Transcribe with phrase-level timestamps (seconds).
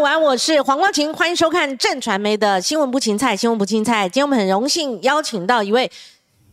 [0.00, 4.08] 午安，我是黄光琴，欢迎收看正传媒的新闻不芹菜，新闻不芹菜。
[4.08, 5.90] 今天我们很荣幸邀请到一位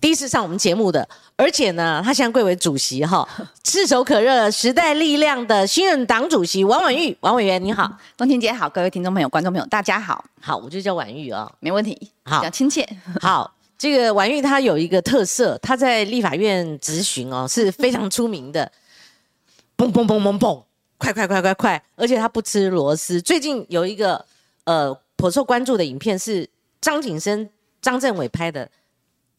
[0.01, 1.07] 第一次上我们节目的，
[1.37, 3.25] 而且呢，他现在贵为主席哈，
[3.63, 12.41] 炙手可热时代力量的新任党主席王婉玉，王委员你好，光婷姐好，各位听众朋友、观众朋友大家好，好，我就叫婉玉啊，没问题，好。
[12.41, 12.85] 比较亲切。
[13.21, 18.69] 好，这个婉玉她有一个特色，她在立法院质询哦是非常出名的，
[19.77, 20.61] 嘣嘣嘣嘣嘣，
[20.97, 23.21] 快快快快快，而且他不吃螺丝。
[23.21, 24.25] 最近有一个
[24.63, 26.49] 呃颇受关注的影片是
[26.81, 27.49] 张景生、
[27.81, 28.69] 张政伟拍的，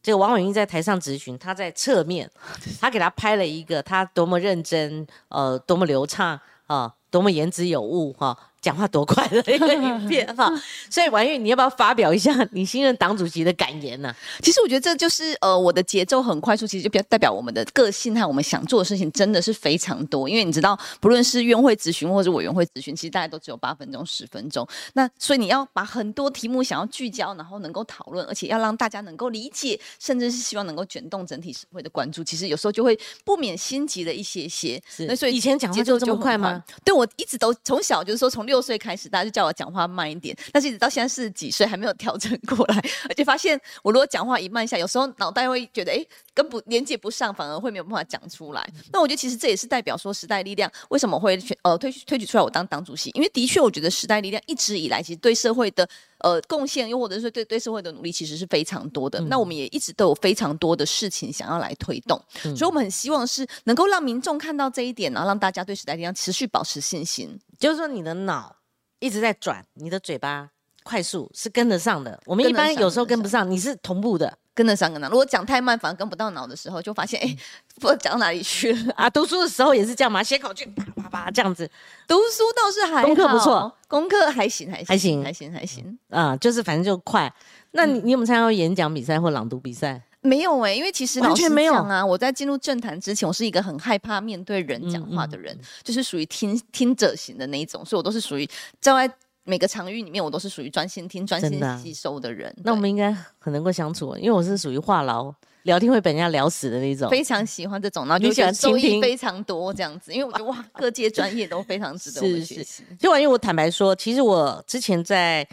[0.02, 2.30] 这个王伟英在台上质询，他在侧面，
[2.80, 8.36] 他给他拍了一个他多么认真，呃，多么流畅啊、多么言之有物哈。
[8.60, 10.50] 讲话多快的一个影片哈，
[10.90, 20.28] 所以婉玉，你要不要发表一下你新任党主席的感言呢、其实我觉得这就是呃我的节奏很快速，其实就比较代表我们的个性和我们想做的事情真的是非常多。
[20.28, 24.66] 因为你知道，不论是院会咨询或者委员会咨询，其实大家都只有八分钟、十分钟。
[24.94, 32.24] 那所以你要把很多题目想要聚焦，然后能够讨论，而且要让大家能够理解，甚至是希望能够卷动整体社会的关注。
[32.24, 34.82] 其实有时候就会不免心急了一些些。
[35.06, 36.62] 那所以以前讲话节奏就这么快吗？
[36.84, 46.04] 对我一直都从小就是说，从六岁开始，大家就叫我讲话慢一点，但是一直到现在四十几岁还没有调整过来，而且发现我如果讲话一慢下，有时候脑袋会觉得哎
[46.34, 48.68] 跟不连接不上，反而会没有办法讲出来。
[48.92, 59.20] 那我觉得其实这也是代表说时代力量为什么会选呃推推举出来我当党主席，因为的确我觉得时代力量一直以来其实对社会的呃贡献，又或者是对对社会的努力，其实是非常多的。
[59.22, 62.20] 那我们也一直都有非常多的事情想要来推动，
[62.56, 67.38] 所以我们很希望是能够让民众看到这一点，然后让大家对时代力量持续保持信心。
[67.58, 68.54] 就是说你的脑
[68.98, 70.50] 一直在转，你的嘴巴
[70.82, 72.20] 快速是跟得上的。
[72.24, 75.10] 我们一般有时候跟不上，你是同步的跟得上跟得上。
[75.12, 77.36] 如果讲太慢，反而跟不到脑的时候，就发现哎，
[77.76, 78.92] 不知道讲到哪里去了。
[78.96, 79.08] 啊。
[79.08, 81.70] 读书的时候也是这样嘛，写考卷啪啪啪这样子
[82.08, 85.98] 读书倒是还好功课不错，功课还行，还行，还行还行，还行。
[86.10, 87.32] 啊，就是反正就快。
[87.70, 90.02] 那你你有没有参加过演讲比赛或朗读比赛？
[90.20, 98.44] 没有哎、因为其实完全没有讲啊，我在进入政坛之前，我是一个很害怕面对人讲话的人，就是属于听听者型的那一种，所以我都是属于
[98.80, 99.14] 站在
[99.48, 102.54] 每个场域里面，我都是属于专心听、专心吸收的人。
[102.62, 107.08] 那我们应该很能够相处，因为我是属于话痨，聊天会被人家聊死的那种。
[107.08, 112.82] 非常喜欢这种，然后就你喜欢觉得受倾听益非常多这样子，因为我觉得哇，各界专业都非常值得我们是是学习。
[112.98, 115.48] 就因为我坦白说，其实我之前在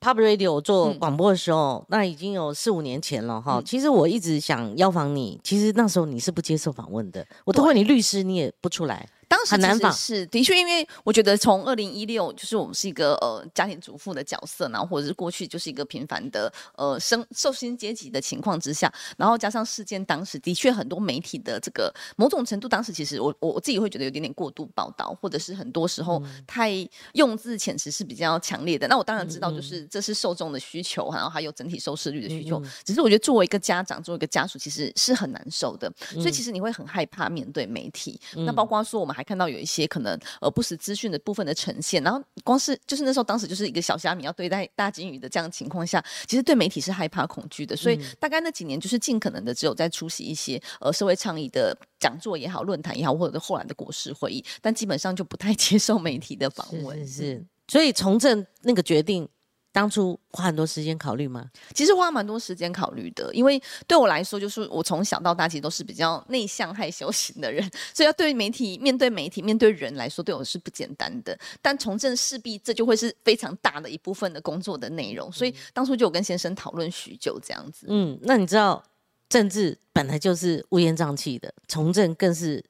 [0.00, 3.60] Pub Radio 做嗯广播的时候，那已经有四五年前了哈。
[3.62, 9.06] 其实我一直想邀访你，其实那时候你是不接受访问的，我都问你律师，你也不出来。
[9.28, 26.72] 当时其实很难仿是的确，因为我觉得从二零一六，就是我们是一个呃家庭主妇的角色，然后或者是过去就是一个平凡的呃生受薪阶级的情况之下，然后加上事件当时的确很多媒体的这个某种程度，当时其实我我我自己会觉得有点点过度报道，或者是很多时候太
[27.12, 28.88] 用字遣词是比较强烈的。
[28.88, 32.62] 那我当然知道，就是这是受众的需求，然后还有整体收视率的需求。
[32.82, 35.92] 只是我觉得作为一个家长，作为一个家属，其实是很难受的。
[36.14, 38.18] 所以其实你会很害怕面对媒体。
[38.34, 47.74] 那包括说，我们还看到有一些可能呃不实资讯的部分的呈现，然后光是就是那时候当时就是一个小虾米要对待大金鱼的这样的情况下，其实对媒体是害怕恐惧的。
[47.74, 56.96] 所以大概那几年就是尽可能的只有在出席一些呃社会倡议的讲座也好、论坛也好，或者是后来的国事会议，但基本上就不太 接受媒体的访问。
[57.00, 59.28] 是是是，所以从政那个决定，
[59.78, 61.48] 当初花很多时间考虑吗？
[61.72, 67.62] 其实花蛮多时间考虑的，因为对我来说，就是我从小到大其实都是比较内向害羞型的人，
[67.94, 71.38] 所以要对媒体、面对媒体、面对人来说，对我是不简单的。
[71.62, 77.86] 但从政势必这就会是非常大的一部分的工作的内容，所以当初就有跟先生讨论许久这样子。
[77.88, 78.82] 嗯，那你知道
[79.28, 82.64] 政治本来就是乌烟瘴气的，从政更是，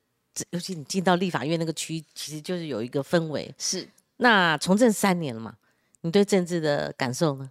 [0.51, 3.51] 尤其你进到立法院那个区，其实就是有一个氛围。
[3.57, 5.55] 是，那从政三年了嘛，
[6.03, 7.51] 你对政治的感受呢？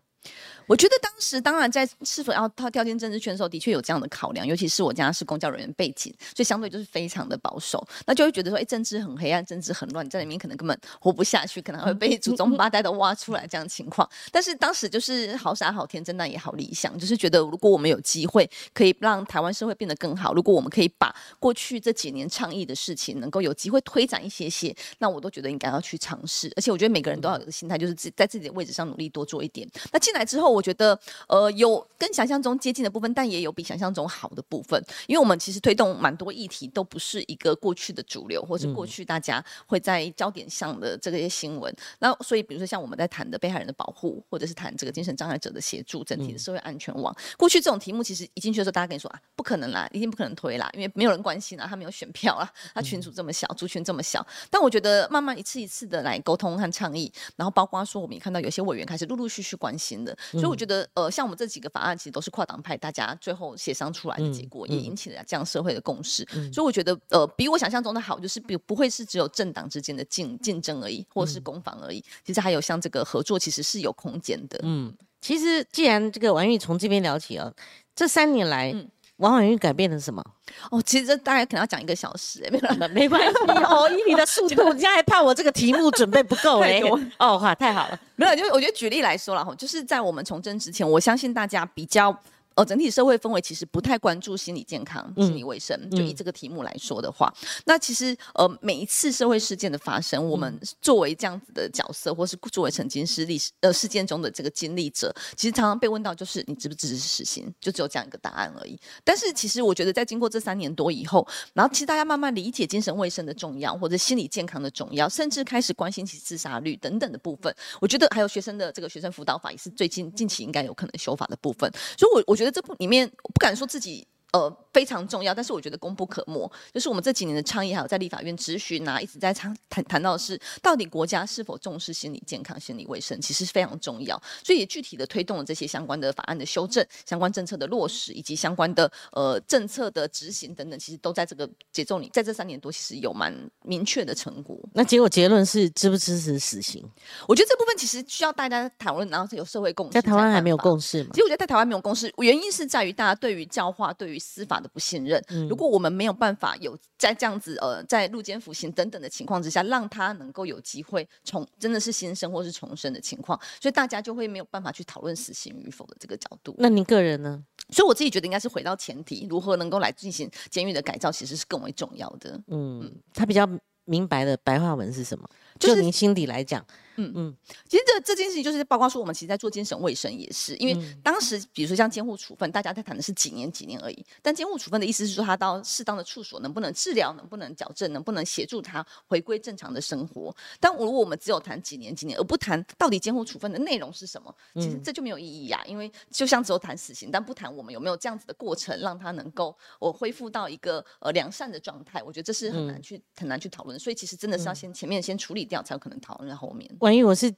[0.68, 14.08] 我觉得当时当然在是否要跳跳进政治圈的时候，的确有这样的考量，尤其是我家是公教人员背景，所以相对就是非常的保守，那就会觉得说，哎，政治很黑暗，政治很乱，在里面可能根本活不下去，可能会被祖宗八代都挖出来这样情况。
[14.32, 26.52] 但是当时就是好傻好天真，那也好理想，就是觉得如果我们有机会可以让台湾社会变得更好，如果我们可以把过去这几年倡议的事情能够有机会推展一些些，那我都觉得应该要去尝试。
[26.56, 29.66] 而且我觉得每个人都要有个心态，就是自在自己的位置上努力多做一点。
[29.94, 34.84] 那进来之后，我觉得呃有跟想象中接近的部分，但也有比想象中好的部分。
[35.06, 41.74] 因为我们其实推动蛮多议题，都不是一个过去的主流，或是过去大家会在焦点上的这些新闻。
[42.00, 54.26] 那所以比如说像我们在谈的被害人的保护，或者是谈这个精神障碍者的协助，整体的社会安全网，过去这种题目其实一进去的时候，大家跟你说啊，不可能啦，一定不可能推啦，因为没有人关心啊，他没有选票啊，他群组这么小，族群这么小。
[54.50, 66.26] 但我觉得慢慢一次一次的来沟通和倡议，然后包括说我们也看到有些委员开始陆陆续续关心的，所以我觉得呃，像我们这几个法案其实都是跨党派大家最后协商出来的结果，也引起了这样社会的共识。
[66.54, 72.04] 所以我觉得呃，比我想象中的好，就是比不会是只有政党之间的竞竞争而已，或是攻防而已。
[72.24, 74.60] 其实还有像这个合作，其实是有空间的。
[74.64, 77.52] 嗯，其实既然这个王玉从这边聊起啊，
[77.96, 78.74] 这三年来。
[79.18, 80.24] 王婉玉改变了什么？
[80.72, 83.90] 哦，其实这大概可能要讲一个小时，没有， 没关系哦。
[83.94, 86.82] 以你的速度，人家还怕我这个题目准备不够 哎。
[87.20, 92.16] 哦，哇，太好了，没有，就我觉得举例来说了哈，就是在我们从政之前，我相信大家比较。
[92.58, 95.78] 呃，整体社会氛围其实不太关注心理健康、心理卫生。
[95.92, 97.32] 就以这个题目来说的话，
[97.66, 107.54] 那其实呃，每一次社会事件的发生，我们作为这样子的角色，或是作为曾经是历史呃事件中的这个经历者，其实常常被问到，就是你支不支持死刑？
[107.62, 108.76] 就只有这样一个答案而已。
[109.04, 117.54] 但是其实我觉得，在经过这三年多以后，然后其实大家慢慢理解精神卫生的重要，或者心理健康的重要，甚至开始关心起自杀率等等的部分。
[117.80, 121.72] 我觉得还有学生的这个学生辅导法，也是最近近期应该有可能修法的部分。
[121.96, 124.08] 所以，我我觉得在这部里面，我不敢说自己。
[124.34, 126.52] 呃，非常重要，但是我觉得功不可没。
[126.74, 134.22] 就是我们这几年的倡议，还有在立法院质询啊，一直在谈谈谈到的是，到底国家是否重视心理健康、心理卫生，其实非常重要。
[134.44, 143.34] 所以也具体的推动了这些相关的法案的修正、相关政策的落实，以及相关的呃政策的执行等等，其实都在这个节奏里，在这三年多，其实有蛮
[143.64, 144.60] 明确的成果。
[144.74, 146.84] 那结果结论是支不支持死刑？
[147.28, 149.94] 我觉得这部分其实需要大家讨论，然后有社会共识。
[149.94, 151.12] 在台湾还没有共识吗？
[151.14, 154.88] 其实我觉得在台湾没有共识，原因是在于大家对于教化、对于司法的不信。
[154.88, 166.56] 信任，如果我们没有办法有在这样子呃，在入监服刑等等的情况之下，让他能够有机会重真的是新生或是重生的情况，所以大家就会没有办法去讨论死刑与否的这个角度。
[166.58, 167.44] 那您个人呢？
[167.70, 172.42] 所以我自己觉得应该是回到前提，如何能够来进行监狱的改造，其实是更为重要的。
[172.48, 173.46] 嗯，他比较
[173.84, 175.28] 明白的白话文是什么？
[175.60, 176.66] 就是您心底来讲。
[177.00, 177.38] 嗯嗯，
[177.70, 184.04] 其实这这件事情就是包括说，我们其实在做精神卫生也是，因为当时比如说像监护处分，大家在谈的是几年几年而已。
[184.20, 190.36] 但监护处分的意思是说，他到适当的处所能不能治疗，能不能矫正，能不能协助他回归正常的生活。
[190.60, 195.64] 但如果我们只有谈几年几年，而不谈到底监护处分的内容是什么，其实这就没有意义呀。
[195.68, 203.78] 因为就像只有谈死刑，但不谈我们有没有这样子的过程，让他能够我恢复到一个呃良善的状态，我觉得这是很难去很难去讨论。
[203.78, 206.70] 所以其实真的是要先前面先处理掉，才有可能讨论在后面。
[206.80, 207.34] 万一我是。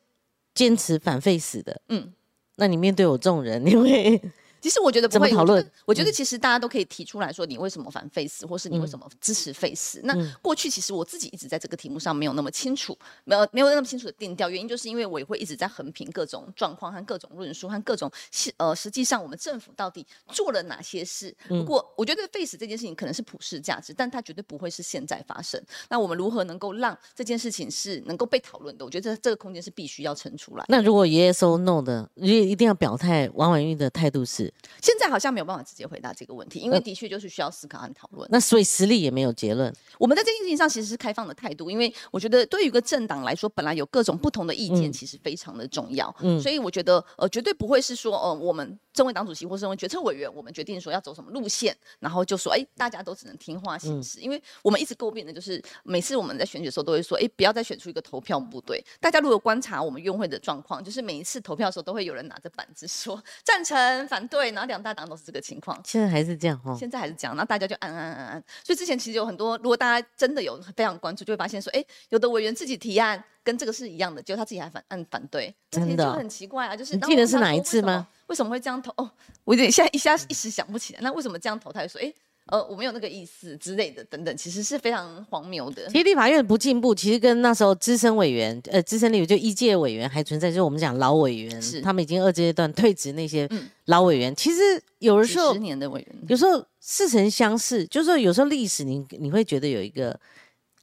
[0.56, 2.12] 坚持反废死的，嗯，
[2.56, 4.20] 那你面对我这种人，你会？
[4.62, 5.66] 其实我觉得不会讨论。
[5.86, 10.00] 我觉得其实大家都可以提出来说，你为什么反 face，或是你为什么支持 face？
[10.04, 14.50] 那过去其实我自己一直在这个题目上没有那么清楚，没有没有那么清楚的定调。
[14.50, 18.12] 原因就是因为我也会一直在横评各种状况和各种论述和各种
[18.58, 21.36] 呃，实际上我们政府到底做了哪些事？
[21.48, 25.62] 不过我觉得 face 这件事情可能是普世价值，但它绝对不会是现在发生。
[25.90, 28.86] 那我们如何能够让这件事情是能够被讨论的？
[28.86, 30.66] 我觉得这这个空间是必须要撑出来。
[30.68, 33.30] 那如果 yes or no 的，也一定要表态。
[33.34, 34.49] 王婉玉的态度是。
[34.82, 38.28] 现在好像没有办法直接回答这个问题，因为的确就是需要思考和讨论。
[38.32, 39.74] 那所以实力也没有结论。
[39.98, 46.14] 我们在这件事情上其实是开放的态度，因为我觉得对于一个政党来说，本来有各种不同的意见，其实非常的重要。
[46.22, 54.20] 嗯，所以我觉得呃，绝对不会是说呃，我们政委党主席或政委决策委员，我们决定说要走什么路线，然后就说哎，大家都只能听话行事。
[54.20, 58.84] 因为我们一直诟病的就是每次我们在选举的时候都会说，哎，不要再选出一个投票部队。
[59.00, 65.80] 大家如果观察我们院会的状况，就是每一次投票的时候都会有人拿着板子说 赞成、反对，然后两大党都是这个情况。
[65.86, 68.44] 现在还是这样哈，现在还是这样，那大家就按按按按。
[68.64, 76.76] 所以之前其实有很多，如果大家真的有非常关注，就会发现说，哎，有的委员自己提案跟这个是一样的，结果他自己还反按反对，真的很奇怪啊。
[76.76, 78.08] 就是你记得是哪一次吗？
[78.28, 78.92] 为什么会这样投？
[78.98, 79.12] 哦，
[79.44, 81.00] 我有点现在一下一时想不起来。
[81.02, 81.72] 那为什么这样投？
[81.72, 82.14] 他就说，哎。
[82.52, 85.88] 呃，我没有那个意思之类的，等等，其实是非常荒谬的。
[85.90, 93.48] 其实立法院不进步，其实跟那时候资深委员，呃，资深立委就一届委员还存在，就是我们讲老委员，是他们已经二阶段退职那些
[93.86, 94.60] 老委员，其实
[94.98, 100.20] 有的时候十年的委员，有时候似曾相识，就是说有时候历史你你会觉得有一个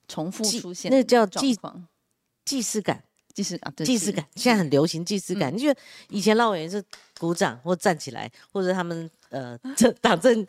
[0.06, 1.58] 重复出现，那叫既
[2.44, 3.02] 既视感，
[3.34, 5.52] 祭祀啊，祭祀感，现在很流行祭祀感。
[5.52, 5.80] 你觉得
[6.10, 6.80] 以前老委员是
[7.18, 10.46] 鼓掌或站起来，或者他们呃 这党政。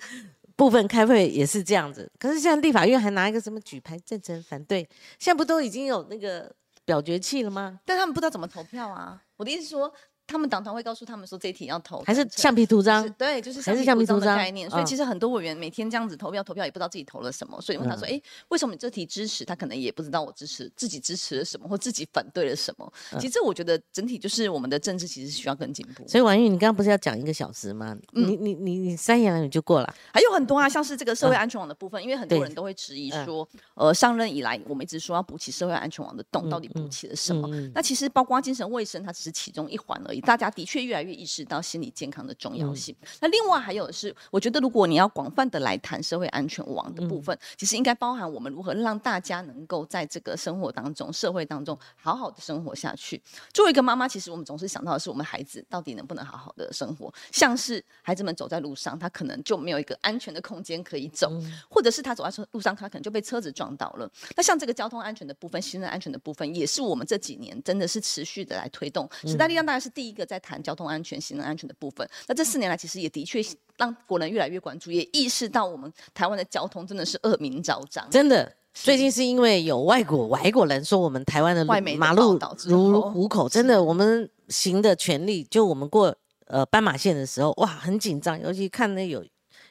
[0.57, 4.79] 部分开会也是这样子，可是现在立法院还拿一个什么举牌赞成反对，
[5.19, 7.79] 现在不都已经有那个表决器了吗？
[7.85, 9.21] 但他们不知道怎么投票啊！
[9.37, 9.93] 我的意思说，
[10.27, 13.09] 他们党团会告诉他们说这一题要投还是橡皮图章？
[13.13, 14.69] 对，就是还是橡皮图章的概念。
[14.69, 17.59] 所以嗯其实很多委员每天这样子投票投票，也不知道自己投了什么。
[17.61, 22.93] 所以问他说：“哎、为什么你这题支持？”他可能也不知道我支持自己支持了什么，或自己反对了什么。
[23.13, 26.07] 嗯其实我觉得整体就是我们的政治其实需要更进步。
[26.07, 27.97] 所以婉玉，你刚刚不是要讲一个小时吗？
[28.13, 29.95] 嗯你你你你三言两语就过了。
[30.13, 37.47] 还有很多啊，像是这个社会安全网的部分，因为很多人都会质疑嗯说，呃，上任以来我们一直说要补起社会安全网的洞，到底补起了什么？
[37.73, 40.16] 那其实包括精神卫生，它只是其中一环而已。
[40.21, 42.95] 大家的确越来越意识到心理健康的重要性。
[43.01, 53.21] 嗯那另外还有的是，我觉得如果你要广泛的来谈社会安全网的部分，嗯其实应该包含我们如何让大家能够在这个生活当中、社会当中好好的生活下去。
[53.53, 61.31] 作为一个妈妈，其实我们总是想到的是我们孩子到底能不能好好的生活，像是孩子们走在路上，他可能就没有一个安全的空间可以走，
[61.69, 64.09] 或者是他走在车路上，他可能就被车子撞到了。
[64.35, 69.09] 那像这个交通安全的部分、行人安全的部分，也是我们这几年真的是持续的来推动。
[69.25, 72.07] 时代力量大概是第一个在谈交通安全、行人安全的部分。
[72.27, 73.41] 那这四年来，其实也的确
[73.77, 78.07] 让国人越来越关注，也意识到我们台湾的交通真的是恶名昭彰。
[78.09, 89.25] 真的，最近是因为有外国外国人说我们台湾的路马路如虎口，真的，我们行的权利，就我们过呃斑马线的时候，哇，很紧张，尤其看那有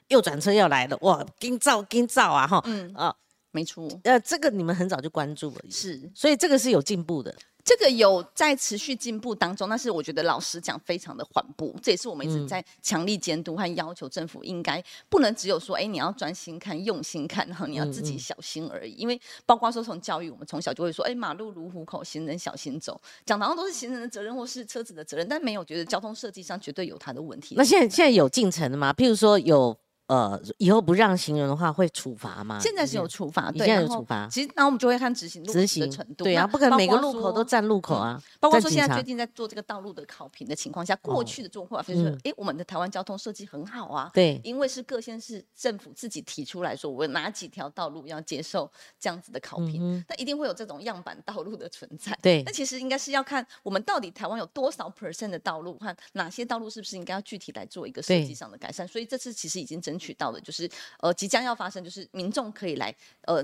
[0.09, 3.14] 右转车要来了，哇，跟照跟照啊，哈，嗯啊，
[3.50, 7.35] 没错，呃，这个你们很早就关注了，是所以这个是有进步的，
[7.66, 18.92] 这个有在持续进步当中，但是我觉得老实讲非常的缓步，这也是我们一直在强力监督和要求政府应该不能只有说，哎，你要专心看、用心看，然后你要自己小心而已。
[18.92, 27.56] 因为包括说从教育，我们从小就会说，哎，马路如虎口，行人小心走，讲的好像都是行人的责任或是车子的责任，但没有觉得交通设计上绝对有它的问题。
[27.58, 28.92] 那现在现在有进程的吗？
[28.92, 32.58] 譬如说有呃，以后不让行人的话会处罚吗？
[32.60, 48.70] 现在是有处罚，对，现在有处罚其实，然后我们就会看执行执行的程度，对啊，那不可能每个路口都占路口啊，包括说现在最近在做这个道路的考评的情况下，过去的做法就是说，哎、我们的台湾交通设计很好啊，对因为是各县市政府自己提出来说，我哪几条道路要接受
[49.00, 52.16] 这样子的考评，那一定会有这种样板道路的存在。
[52.22, 58.86] 对那其实应该是要看我们到底台湾有多少 percent 的道路看哪些道路是不是应该要具体来做一个设计上的改善。
[58.86, 60.69] 所以这次其实已经争取到的，就是
[61.00, 63.43] 呃即将要发生，就是民众可以来呃。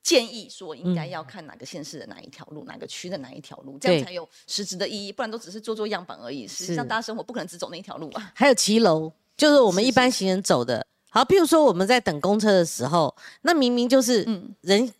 [0.00, 6.48] 建议说应该要看哪个县市的哪一条路，哪个区的哪一条路，这样才有实质的意义，不然都只是做做样板而已。
[6.48, 8.32] 实际上，大家生活不可能只走那一条路啊。
[8.34, 10.86] 还有骑楼，就是我们一般行人走的。
[11.10, 14.90] 好，譬如说我们在等公车的时候，那明明就是嗯人、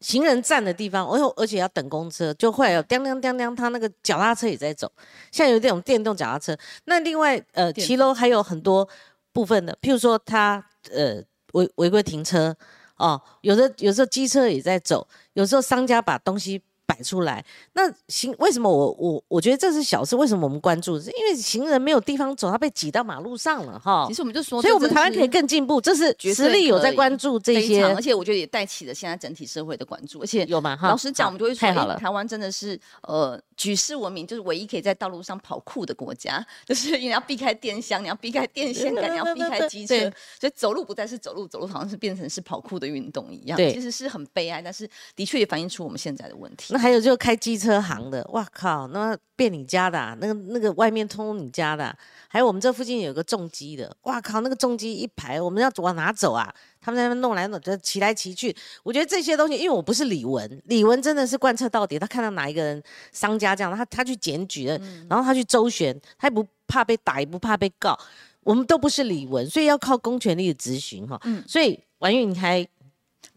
[0.00, 4.92] 行人站的地方，而且而且要等公车，就会有叮叮叮叮，他那个脚踏车也在走，
[5.32, 6.56] 像有这种电动脚踏车。
[6.84, 8.88] 那另外呃，骑楼还有很多
[9.34, 11.22] 部分的，譬如说他呃
[11.52, 12.56] 违违规停车
[12.96, 20.14] 哦，有的有时候机车也在走，有时候商家把东西摆出来，那行为什么我我我觉得这是小事？
[20.14, 21.00] 为什么我们关注？
[21.00, 24.14] 是因为行人没有地方走，他被挤到马路上了哈其。
[24.14, 25.40] 实我们就说，所以我们台湾可以更。
[25.40, 30.76] 更进步，这是绝实力有在关注这些而且我觉得也带起了现在整体社会的关注，而且有嘛？
[30.76, 39.94] 哈，老实讲，我们就会说，台湾真的是呃举世闻名，就是唯一可以在道路上跑酷的国家， 就是你要避开电箱，你要避开电线杆，你要避开机车，
[40.40, 46.78] 所以走路不再是走路，走路好像是变成是跑酷的运动一样，对其实是很悲哀，但是的确也反映出我们现在的问题那。
[46.78, 51.96] 还有就开机车行的，哇靠，那变你家的、啊，那个那个外面通你家的啊、
[52.28, 56.54] 还有我们这附近有个重机的，哇靠，那个重机一排，我们要往哪走啊？
[56.84, 58.54] 他们在那边弄来弄去，骑来骑去。
[58.82, 61.98] 我觉得这些东西，因为我不是李文，李文真的是贯彻到底。
[61.98, 67.98] 他看到哪一个人商家这样，他他去检举的，然后他去周旋，他也不怕被打，也不怕被告。
[68.42, 71.18] 我们都不是李文，所以要靠公权力的执行哈。
[71.48, 72.66] 所以婉玉，你还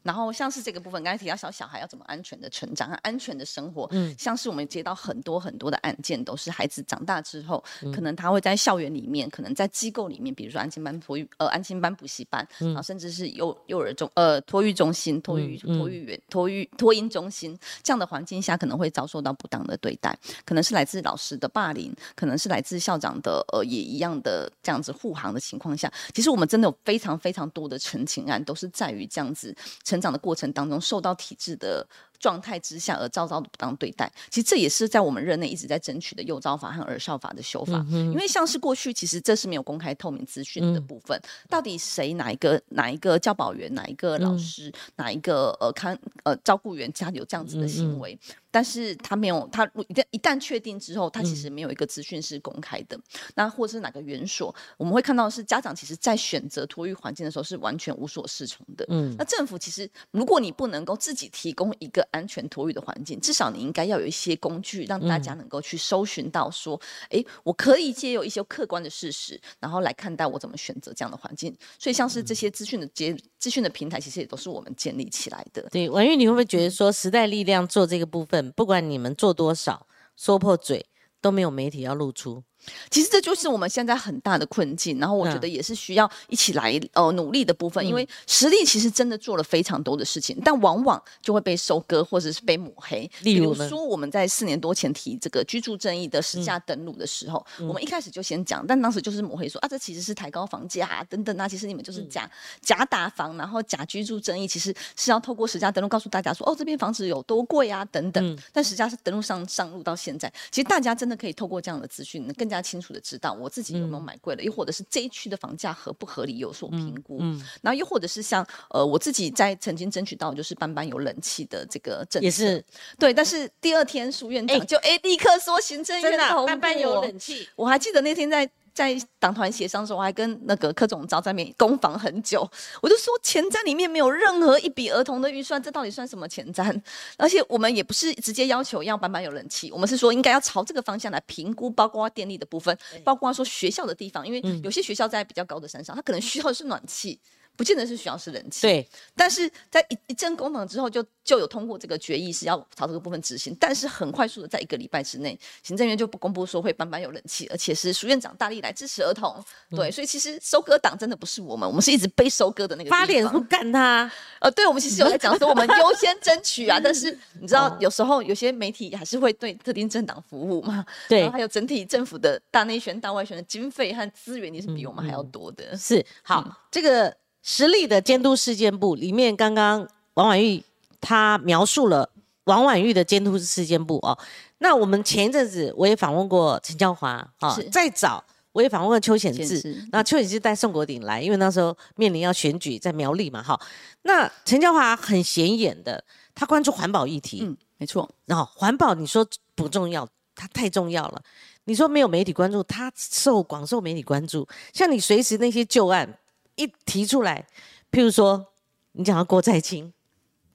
[0.08, 29.54] 然后像是这个部分，刚才提到小小孩要怎么安全的成长和安全的生活，嗯像是我们接到很多很多的案件，都是孩子长大之后，嗯可能他会在校园里面，可能在机构里面，比如说安亲班、托育呃安亲班、补习班，嗯然后甚至是幼幼儿中呃托育中心、托育嗯托育园、托育托婴中心这样的环境下，可能会遭受到不当的对待，可能是来自老师的霸凌，可能是来自校长的呃也一样的这样子护航的情况下，其实我们真的有非常非常多的陈情案，都是在于这样子
[29.98, 31.86] 成长的过程当中受到体制的
[32.20, 34.12] 状态之下而遭到的不当对待。
[34.30, 41.20] 其实这也是在我们任内一直在争取的幼 giáo 法和儿少法的修法，因为像是过去其实这是没有公开透明资讯的部分，
[41.50, 48.18] 到底谁哪一个哪一个教保员哪一个老师、哪一个呃看呃照顾员家里有这样子的行为。
[48.50, 52.98] 但是他没有，他一旦一旦确定之后，他其实没有一个资讯是公开的。
[53.36, 58.84] 那或者是哪个园所，我们会看到是家长其实在选择托育环境的时候是完全无所适从的。
[58.88, 71.56] 嗯，那政府其实如果你不能够自己提供一个安全托育的环境，至少你应该要有一些工具，让大家能够去搜寻到说，哎、我可以借由一些客观的事实，然后来看待我怎么选择这样的环境。
[71.80, 75.62] 所以像是这些资讯的接资讯的平台，其实也都是我们建立起来的。
[75.72, 80.86] 对，婉玉，你会不会觉得说时代力量做这个部分，不管你们做多少，说破嘴
[81.22, 82.44] 都没有媒体要露出？
[82.90, 85.38] 其实这就是我们现在很大的困境，然后我觉嗯。
[85.38, 93.10] 得也是需要一起来呃努力的部分，因为实力其实真的做了非常多的事情，但往往就会被收割或者是被抹黑。
[93.22, 102.28] 比例如说我们在四年多前提这个居住正义的实价登录的时候，我们一开始就先讲，但当时就是抹黑说啊，这其实是抬高房价、啊、等等啊，其实你们就是假、
[102.62, 108.40] 假打房，然后假居住正义，其实是要透过实价登录告诉大家说，哦，这边房子有多贵啊等等。
[108.52, 117.20] 但实价是登录上上路到现在，其实大家真的可以透过这样的资讯，更加清楚的知道我自己有没有买贵了，又或者是这一区的房价合不合理有所评估。
[117.62, 122.64] 然后又或者是像呃我自己在曾经争取到就是班班有冷气的这个政策，也是。
[123.00, 126.98] 对，但是第二天苏院长哎就哎、立刻说行政院通过，班班有。
[126.98, 132.48] 冷气，我还记得那天在在党团协商的时候，我还跟那个柯总召在面攻防很久。
[132.80, 136.80] 我就说前瞻里面没有任何一笔儿童的预算，这到底算什么前瞻？
[137.18, 147.20] 而且我们也不是直接要求要板板有人气，我们是说应该要朝这个方向来评估，包括电力的部分，包括说学校的地方，因为有些学校在比较高的山上，它可能需要的是暖气。
[147.58, 159.44] 不见得是需要是冷气，对，但是在一一阵攻防之后就，就有通过这个决议是要朝这个部分执行，但是很快速的在一个礼拜之内，行政院就不公布说会班班有人气，而且是苏院长大力来支持儿童。
[159.72, 163.00] 对，所以其实收割党真的不是我们，我们是一直被收割的那个地方。
[163.00, 164.10] 发脸不干他，
[164.40, 171.22] 呃，对，我们其实有在讲说我们优先争取啊， 但是你知道有时候有些媒体还是会对特定政党服务嘛，对。
[171.22, 175.76] 然后还有整体政府的大内宣、大外宣的经费和资源，也是比我们还要多的。
[175.76, 177.16] 是好，这个
[177.50, 180.62] 实力的监督事件部里面，刚刚王婉玉
[181.00, 182.10] 她描述了
[182.44, 184.18] 王婉玉的监督事件部哦。
[184.58, 193.58] 那我们前一阵子我也访问过陈椒华啊是，再早我也访问过邱显志，那邱显志带宋国鼎来，因为那时候面临要选举在苗栗嘛，哈。
[194.02, 196.04] 那陈椒华很显眼的，
[196.36, 199.26] 他关注环保议题，嗯，没错，然后环保你说
[199.56, 201.22] 不重要，它太重要了。
[201.64, 204.46] 你说没有媒体关注，他受广受媒体关注。
[204.74, 206.18] 像你随时那些旧案
[206.58, 207.44] 一提出来，
[207.90, 208.46] 譬如说
[208.92, 209.92] 你讲到郭在清，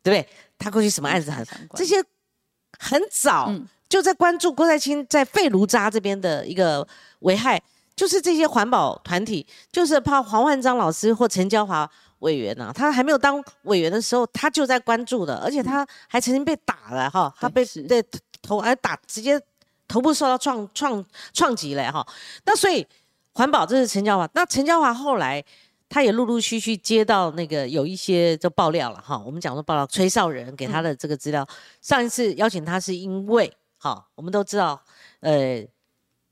[0.02, 0.28] 对不对？
[0.58, 1.44] 他过去什么案子很
[1.74, 1.96] 这些
[2.78, 3.66] 很早、嗯。
[3.88, 6.86] 就在关注郭在清在废炉渣这边的一个
[7.18, 7.60] 危害，
[7.94, 11.86] 就是这些环保团体，就是怕黄焕章老师或陈娇华
[12.20, 18.02] 委员呐、他还没有当委员的时候，他就在关注的，而且他还曾经被打了哈，他被对
[18.40, 19.38] 头还打直接
[19.86, 22.06] 头部受到创创创击了哈。
[22.46, 22.86] 那所以
[23.34, 25.44] 环保这是陈娇华，那陈娇华后来
[25.92, 29.22] 他也陆陆续续接到那个有一些就爆料了哈。
[29.26, 31.46] 我们讲说爆料，崔少仁给他的这个资料，
[31.82, 34.80] 上一次邀请他是因为哈，我们都知道
[35.20, 35.62] 呃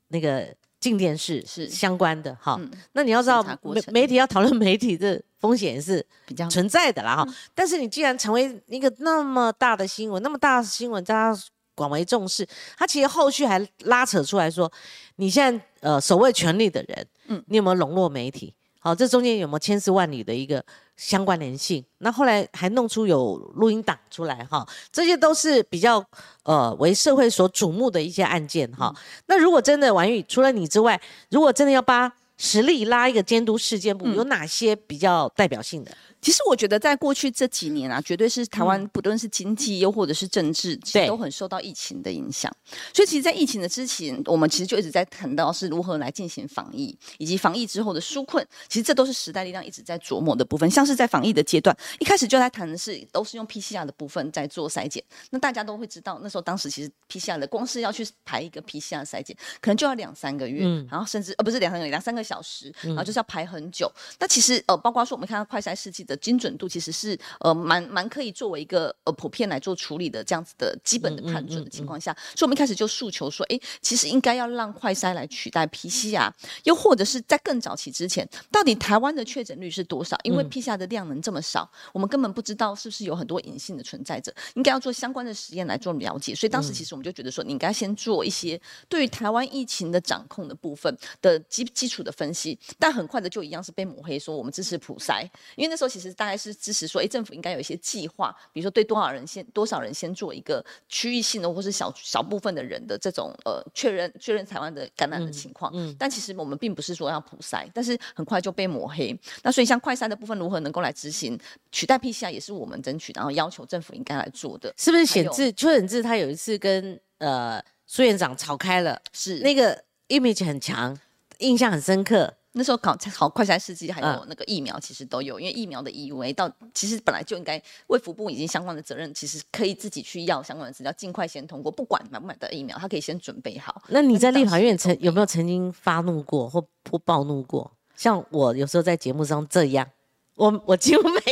[0.07, 0.47] 那个
[0.79, 2.57] 静电视是相关的哈。
[2.59, 7.27] 嗯那你要知道媒媒体要讨论媒体这风险是比较存在的啦哈。
[7.53, 11.41] 但是你既然成为一个那么大的新闻，那么大的新闻，大家
[11.75, 14.71] 广为重视，他其实后续还拉扯出来说，
[15.17, 18.55] 你现在呃守卫权力的人，嗯，你有没有笼络媒体？
[18.83, 20.63] 好，这中间有没有千丝万缕的一个
[20.97, 21.85] 相关联性？
[21.99, 26.03] 那后来还弄出有录音档出来哈，这些都是比较
[26.43, 28.91] 呃为社会所瞩目的一些案件哈。
[29.27, 35.91] 那如果真的王玉除了你之外，如果真的要把实力拉一个监督事件部，有哪些比较代表性的？
[36.21, 42.55] 其实我觉得，在过去这几年啊，绝对是台湾不论是经济又或者是政治，其对实都很受到疫情的影响。
[42.93, 48.45] 所以，其实，在疫情的之前，我们其实就一直在谈到是如何来进行防疫，以及防疫之后的纾困。
[48.69, 50.69] 其实这都是时代力量一直在琢磨的部分。
[50.69, 55.03] 像是在防疫的阶段，一开始就在谈的是都是用 PCR 的部分在做筛检。
[55.31, 63.91] 那大家都会知道，那时候当时其实 PCR 的光是要去排一个 PCR 筛检，可能就要两三个月，然后甚至呃不是两三个月，两三个小时，然后就是要排很久。
[64.19, 76.29] 那其实呃，包括说我们看到快筛试剂的精准度，其实是呃蛮蛮可以作为一个呃普遍来做处理的这样子的基本的判准的情况下，所以我们一开始就诉求说，哎，其实应该要让快筛来取代 PCR，
[76.65, 80.17] 又或者是在更早期之前，到底台湾的确诊率是多少？
[80.23, 86.35] 因为 PCR 的量能这么少，我们根本不知道是不是有很多隐性的存在者，应该要做相关的实验来做了解。
[86.35, 95.23] 所以当时其实我们就觉得说，你应该先做一些对于台湾疫情的掌控的部分的基基础的分析，但很快的就一样是被抹黑说我们支持普筛，
[95.55, 96.00] 因为那时候其实。
[96.01, 105.71] 实大概是支持说，哎，政府应该有一些计划，比如说对多少人先多少人先做一个区域性的，或是小小部分的人的这种呃确认确认台湾的感染的情况。
[105.75, 109.17] 嗯，但其实我们并不是说要普筛，但是很快就被抹黑。
[109.43, 111.39] 那所以像快筛的部分如何能够来执行
[111.71, 114.73] 取代 PCR 也是我们争取，然后要求政府应该来做的。
[114.77, 120.97] 是不是显志邱显志他有一次跟呃苏院长吵开了，是那个 image 很强，
[121.39, 122.33] 印象很深刻。
[122.53, 133.81] 那时候考考快筛试剂还有那个疫苗，其实都有，因为疫苗的 EUA 到其实本来就应该卫福部已经相关的责任，其实可以自己去要相关的资料，尽快先通过，不管买不买到疫苗，他可以先准备好。
[133.87, 137.71] 那你在立法院曾有没有曾经发怒过或或暴怒过？
[137.95, 139.87] 像我有时候在节目上这样，
[140.35, 141.30] 我我几乎每天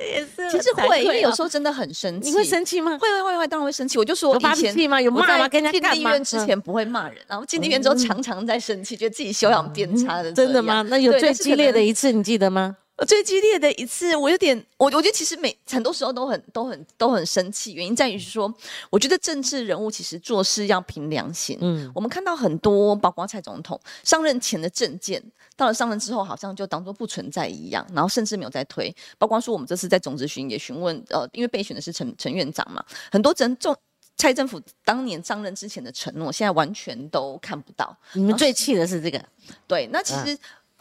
[0.00, 2.30] 也是，其实会，因为有时候真的很生气。
[2.30, 2.96] 你会生气吗？
[2.98, 3.98] 会会会会，当然会生气。
[3.98, 5.00] 我就说有发脾气吗？
[5.00, 5.48] 有骂吗？
[5.48, 10.32] 跟人家进医院之前不会骂人，然后进医院之后常常在生气，觉得自己修养变差的。
[10.32, 10.82] 真的吗？
[10.88, 12.76] 那有最激烈的一次，你记得吗？
[13.06, 18.52] 最激烈的一次，我有点，我我觉得其实每很多时候都很都很都很生气，原因在于说，
[18.90, 21.56] 我觉得政治人物其实做事要凭良心。
[21.60, 25.22] 嗯，我们看到很多，包括蔡总统上任前的政见，
[25.56, 28.92] 到了上任之后，好像就当做不存在一样，然后甚至没有再推。
[29.16, 33.72] 包括说我们这次在总咨询也询问，呃，因为备选的是陈陈院长嘛，很多政政
[34.16, 37.96] 蔡政府当年上任之前的承诺，现在完全都看不到。
[38.14, 39.24] 你们最气的是这个？
[39.68, 40.36] 对，那其实。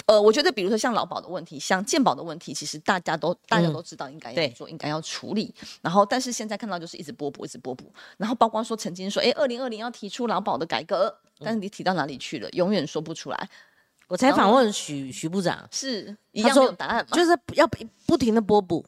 [0.05, 5.53] 呃，我觉得比如说像劳保的问题，像健保的问题，其实大家都大家都知道应该要做，应该要处理。
[5.81, 7.91] 然后，但是现在看到就是一直波补，一直波补。
[8.17, 13.49] 然后包括说曾经说，哎，二零二零要提出劳保的改革，但是你提到哪里去了，永远说不出来。
[14.07, 17.17] 我才访问许徐部长，是一样有答案吗？
[17.17, 17.67] 就是要
[18.05, 18.85] 不停的波补，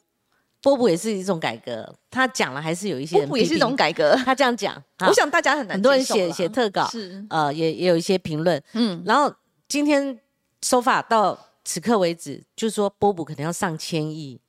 [0.62, 1.94] 波补也是一种改革。
[2.10, 4.14] 他讲了，还是有一些波补也是一种改革。
[4.24, 8.62] 他这样讲， 我想大家很难，很多人写写特稿，是呃，也也有一些评论。
[8.72, 9.30] 嗯，然后
[9.68, 10.18] 今天
[10.62, 11.46] 收法到。
[11.62, 14.40] 此刻为止，就是说波补可能要上千亿，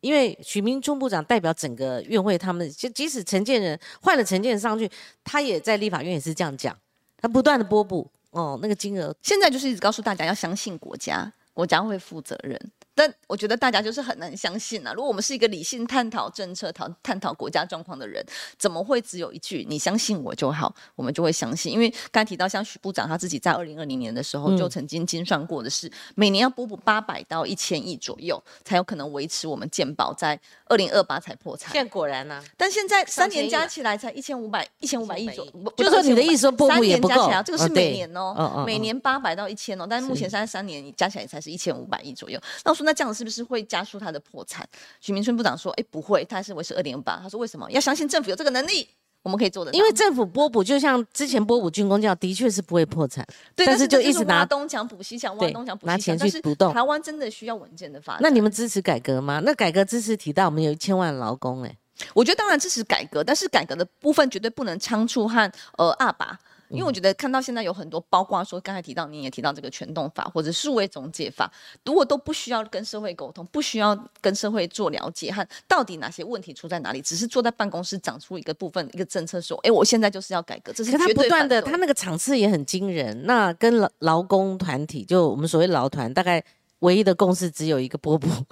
[0.00, 4.88] 因为许明忠部长代表整个院会，他们就即使陈建仁换了陈建仁上去，
[5.24, 6.76] 他也在立法院也是这样讲，
[7.16, 12.70] 他不断的波补哦，那个金额现在就是一直告诉大家要相信国家，国家会负责任。
[12.98, 14.92] 但我觉得大家就是很难相信啊！
[14.92, 18.20] 如果我们是一个理性探讨政策、讨探讨国家状况的人，
[18.58, 21.72] 怎么会只有一句“你相信我就好”，我们就会相信？
[21.72, 31.72] 因为刚才提到像许部长他自己在二零二零年的时候就曾经精算过的是，每年要补补八百到一千亿左右，才有可能维持我们健保在二零二八才破产。
[31.72, 42.40] 现在果然呢，但现在三年加起来才一千五百一千五百亿左右，就说你的意思说补补也不够，这个是每年哦，每年八百到一千哦，但是目前现在三年加起来才是一千五百亿左右。
[42.64, 43.62] 那我说那这样是不是会？
[43.64, 44.66] 加速它的破产，
[44.98, 47.20] 许明春部长说：“哎，不会，他还是维持二点八。
[47.22, 48.88] 他说为什么要相信政府有这个能力？
[49.22, 53.26] 我们可以做的，因为政府拨补，就像之前拨补军工教，的确是不会破产。
[53.54, 56.72] 对，但是就一直拿东墙补西墙，挖东墙补西墙，拿钱去补洞。
[56.72, 58.20] 台湾真的需要稳健的发展。
[58.22, 59.42] 那你们支持改革吗？
[59.44, 61.76] 那改革支持提到我们有一千万劳工，哎，
[62.14, 66.38] 我觉得当然支持改革，但是改革的部分绝对不能仓促和呃二把。”
[66.70, 71.50] 因为我觉得看到现在有很多，包括说刚才提到，你也提到这个全动法或者数位总解法，
[71.84, 81.62] 如果都不需要跟社会沟通，不需要跟社会做了解，和到底哪些问题出在哪里，只是坐在办公室长出一个部分一个政策说，哎，我现在就是要改革，这是绝对的。
[81.62, 86.44] 他那个场次也很惊人，那跟劳劳工团体，就我们所谓劳团，大概
[86.80, 88.30] 唯一的共识只有一个波波。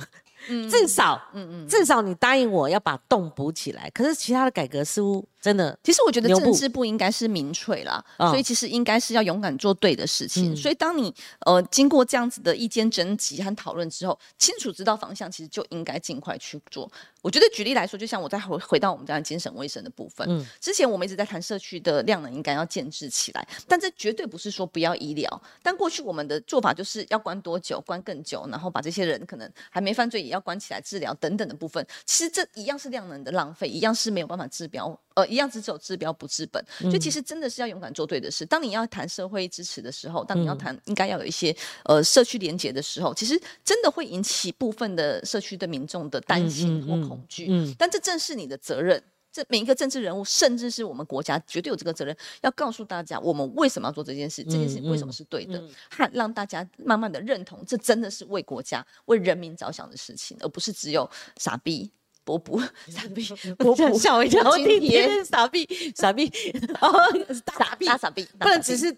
[0.70, 3.90] 至少，嗯嗯，至少你答应我要把洞补起来。
[3.90, 10.56] 可是其他的改革似乎真的，其实我觉得政治不应该是民粹啦，所以其实应该是要勇敢做对的事情。
[10.56, 16.90] 所以当你呃经过这样子的意见征集和讨论之后，清楚知道方向，其实就应该尽快去做。
[17.22, 25.42] 我觉得举例来说，就像我再回回到我们家精神卫生的部分，嗯，之前我们一直在谈社区的量能应该要建制起来，但这绝对不是说不要医疗。
[25.62, 36.64] 但过去我们的做法就是要关多久，关更久，然后把这些人可能还没犯罪也要关起来治疗等等的部分，其实这一样是量能的浪费，一样是没有办法治标，呃，一样只走治标不治本。
[36.78, 38.46] 所以其实真的是要勇敢做对的事。
[38.46, 41.52] 当你要谈社会支持的时候，当你要谈应该要有一些
[41.86, 47.16] 呃社区连结的时候，其实真的会引起部分的社区的民众的担心或恐。
[47.16, 49.02] 恐惧，嗯，但这正是你的责任。
[49.32, 61.90] 这每一个政治人物，甚至是我们国家，绝对有这个责任，要告诉大家，我们为什么要做这件事，这件事为什么是对的，和让大家慢慢的认同，这真的是为国家、为人民着想的事情，而不是只有傻逼、
[62.26, 63.24] 波波、傻逼、
[63.56, 66.30] 波波、吓我一跳，今天傻逼、傻逼、
[67.56, 68.94] 傻逼、大傻逼，不能只是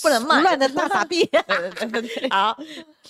[0.00, 1.28] 不能骂乱的大傻逼。
[2.30, 2.56] 好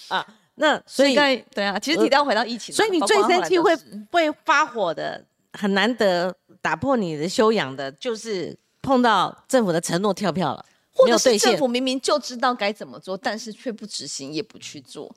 [0.09, 0.27] 啊。
[0.59, 3.77] 那所以对啊，其实提到回到疫情，所以你最生气会
[4.11, 5.22] 会发火的，
[5.53, 15.14] 很难得打破你的修养的，就是碰到政府的承诺跳票了，或者是政府明明就知道该怎么做，但是却不执行也不去做。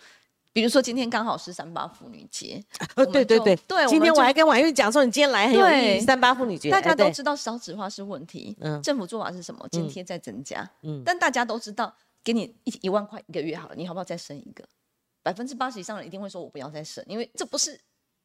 [0.51, 2.63] 比如说今天刚好是三八妇女节，
[2.95, 3.25] 哦，我们就对。
[3.25, 8.81] 对对对今天我还跟婉玉讲说，你今天来很有意义，三八妇女节，大家都知道少子化是问题，嗯。
[8.81, 9.67] 政府做法是什么？
[9.71, 11.03] 津贴在增加，嗯。
[11.05, 14.63] 但大家都知道，给你一一万块一个月好了，你好不好再生一个？
[15.21, 17.79] 百分之八十以上的人一定会说，我不要再生，因为这不是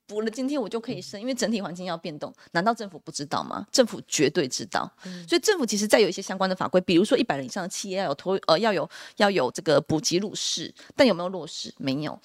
[0.06, 3.66] 补了今天我就可以生，因为整体环境要变动，难道政府不知道吗？
[3.72, 4.90] 政府绝对知道，
[5.28, 11.72] 所以政府其实在有一些相关的法规，比如说一百人以上的企业要有托呃要有要有这个补给入市，但有没有落实？
[11.78, 12.18] 没有。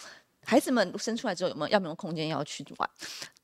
[0.45, 2.89] 孩子们生出来之后有没有要没有空间要去玩？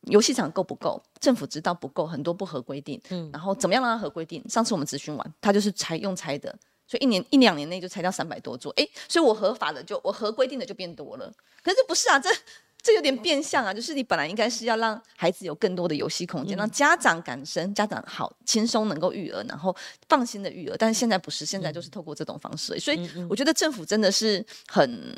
[0.07, 1.01] 游戏场够不够？
[1.19, 2.99] 政府知道不够，很多不合规定。
[3.09, 4.43] 嗯，然后怎么样让它合规定？
[4.49, 6.49] 上次我们咨询完，他就是拆用拆的，
[6.87, 8.71] 所以一年一两年内就拆掉三百多座。
[8.73, 11.31] 诶，所以我合法的就我合规定的就变多了。
[11.63, 12.29] 可是不是啊，这
[12.85, 19.75] 这有点变相啊，就是你本来应该是要让孩子有更多的游戏空间，让家长感生，家长好轻松能够育儿，然后
[20.07, 20.75] 放心的育儿。
[20.77, 25.17] 但是现在不是，现在就是透过这种方式所以我觉得政府真的是很。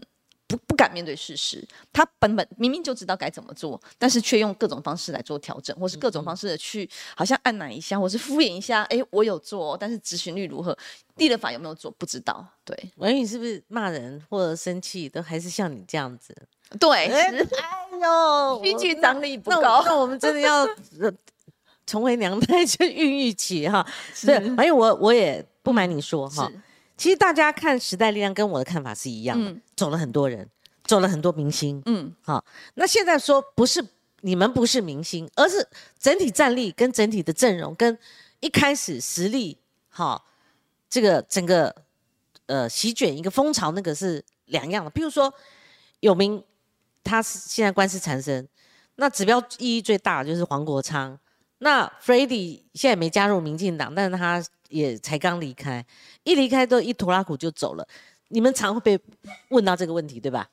[0.49, 8.83] 不不敢面对事实，他本本明明就知道该怎么做，但是却用各种方式来做调整，或是各种方式的去好像按奶一下，或是敷衍一下。
[8.83, 10.77] 哎，我有做哦，但是执行率如何？
[11.17, 11.91] 立了法有没有做？
[11.91, 12.47] 不知道。
[12.63, 16.33] 对文宇是不是骂人或者生气都还是像你这样子？
[16.79, 17.31] 对，哎
[18.01, 19.83] 呦依据张力不那我高。
[19.85, 20.63] 那我们真的要
[20.99, 21.11] 呃
[21.85, 23.85] 重回娘胎就孕育起哈。
[24.25, 26.51] 对，是而且我我也不瞒你说哈，
[26.97, 30.49] 其实大家看时代力量跟我的看法是一样的，嗯走了很多人，
[30.83, 33.85] 走了很多明星，嗯，好，那现在说不是
[34.21, 35.65] 你们不是明星，而是
[35.97, 37.97] 整体战力跟整体的阵容跟
[38.41, 40.25] 一开始实力，好，
[40.89, 41.73] 这个整个
[42.47, 44.89] 呃席卷一个风潮，那个是两样的。
[44.89, 45.33] 比如说
[45.99, 46.43] 有名，
[47.07, 48.47] 他是现在官司缠身，
[48.95, 51.17] 那指标意义最大的就是黄国昌。
[51.59, 55.83] 那 f r e d d y 现在没加入民进党，但是他也才刚离开，
[56.23, 57.87] 一离开都一拖拉苦就走了。
[58.27, 58.99] 你们常会被
[59.49, 60.47] 问到这个问题，对吧？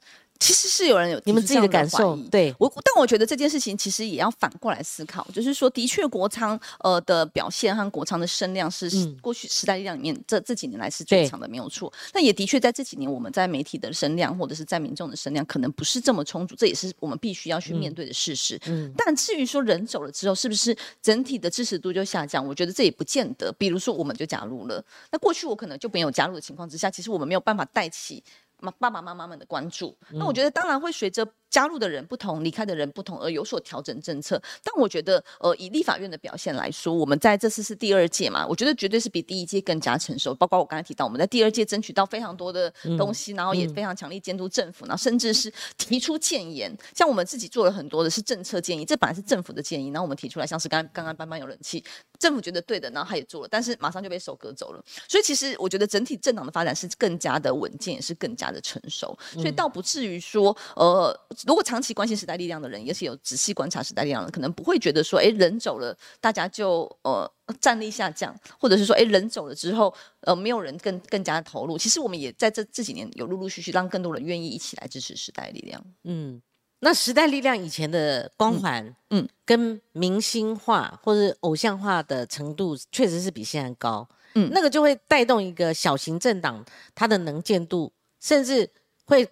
[0.44, 11.90] 其实是有人有你们自己的感受，对，我但我觉得这件事情其实也要反过来思考，就是说，的确国仓呃的表现和国仓的声量是嗯过去时代力量里面这这几年来是最强的，没有错。
[12.12, 18.60] 那也的确在这几年，我们在媒体的声量或者是在民众的声量可能不是这么充足，这也是我们必须要去面对的事实。
[18.66, 22.46] 嗯但至于说人走了之后，是不是整体的支持度就下降？
[22.46, 23.50] 我觉得这也不见得。
[23.56, 28.43] 比如说，我们就加入了，那过去我可能就没有加入的情况之下，其实我们没有办法带起妈
[28.78, 29.96] 爸爸妈妈们的关注。
[30.10, 34.42] 那我觉得当然会随着加入的人不同、离开的人不同而有所调整政策。
[34.64, 40.34] 但我觉得，呃，以立法院的表现来说，我们在这次是第二届嘛，我觉得绝对是比第一届更加成熟。
[40.34, 46.76] 包括我刚才提到，我们在第二届争取到非常多的东西，然后也非常强力监督政府，然后甚至是提出建言。
[46.92, 51.84] 像我们自己做了很多的是政策建议，这本来是政府的建议，然后我们提出来，像是刚刚刚班班有人气，
[52.18, 54.84] 政府觉得对的，然后他也做了，但是马上就被收割走了。
[55.06, 67.30] 所以其实我觉得整体政党的发展是更加的稳健，也是更加的成熟，所以倒不至于说，呃，如果长期关心时代力量的人，也是有仔细观察时代力量的，可能不会觉得说，哎，人走了，大家就呃
[67.60, 71.76] 战力下降，或者是说，哎，人走了之后，呃，没有人更更加投入。
[71.76, 75.84] 其实我们也在这这几年有陆陆续续让更多人愿意一起来支持时代力量。
[76.04, 76.40] 嗯，
[76.80, 84.08] 那时代力量以前的光环，嗯嗯，跟明星化或者偶像化的程度，确实是比现在高。
[84.34, 88.68] 嗯嗯，那个就会带动一个小型政党它的能见度，甚至
[89.04, 89.24] 会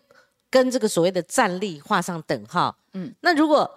[0.53, 2.77] 跟这个所谓的战力画上等号。
[2.93, 3.69] 嗯嗯，那如果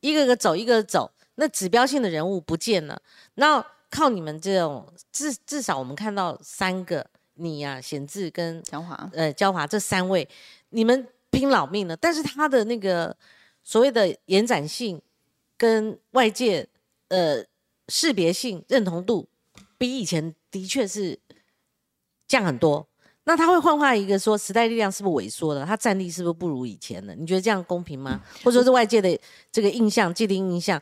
[0.00, 3.00] 一个个走，一个个走，那指标性的人物不见了，
[3.36, 10.28] 那靠你们这种至至少我们看到三个，你呀、显志跟江华，呃焦华这三位，
[10.68, 13.16] 你们拼老命了，但是他的那个
[13.64, 15.00] 所谓的延展性
[15.56, 16.68] 跟外界
[17.08, 17.42] 呃
[17.88, 19.26] 识别性认同度，
[19.78, 21.18] 比以前的确是
[22.26, 22.87] 降很多。
[23.28, 25.66] 那他会幻化一个说时代力量是不是萎缩了？
[25.66, 27.14] 他战力是不是不如以前了？
[27.14, 28.18] 你觉得这样公平吗？
[28.42, 29.20] 或者说是外界的
[29.52, 30.80] 这个印象、既定印象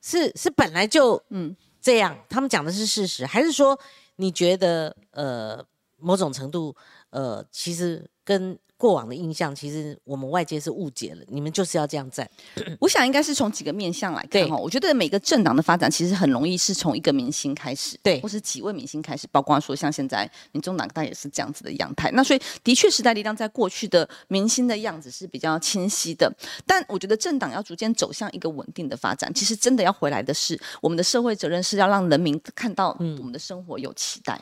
[0.00, 2.16] 是是本来就嗯这样？
[2.28, 3.76] 他们讲的是事实，还是说
[4.16, 5.60] 你觉得呃
[5.98, 6.72] 某种程度
[7.10, 12.26] 呃其实跟过往的印象，其实我们外界是误解了，你们就是要这样站。
[12.80, 14.56] 我想应该是从几个面向来看哈。
[14.56, 22.10] 我觉得每个政党的发展其实很容易是从一个明星开始，对或是几位明星开始，包括说像现在民众党它也是这样子的样态。
[22.12, 26.32] 那所以的确，时代力量在过去的明星的样子是比较清晰的，
[26.66, 34.40] 但我觉得政党要逐渐走向一个稳定的发展，其实真的要回来的是我们的社会责任是要让人民看到我们的生活有期待。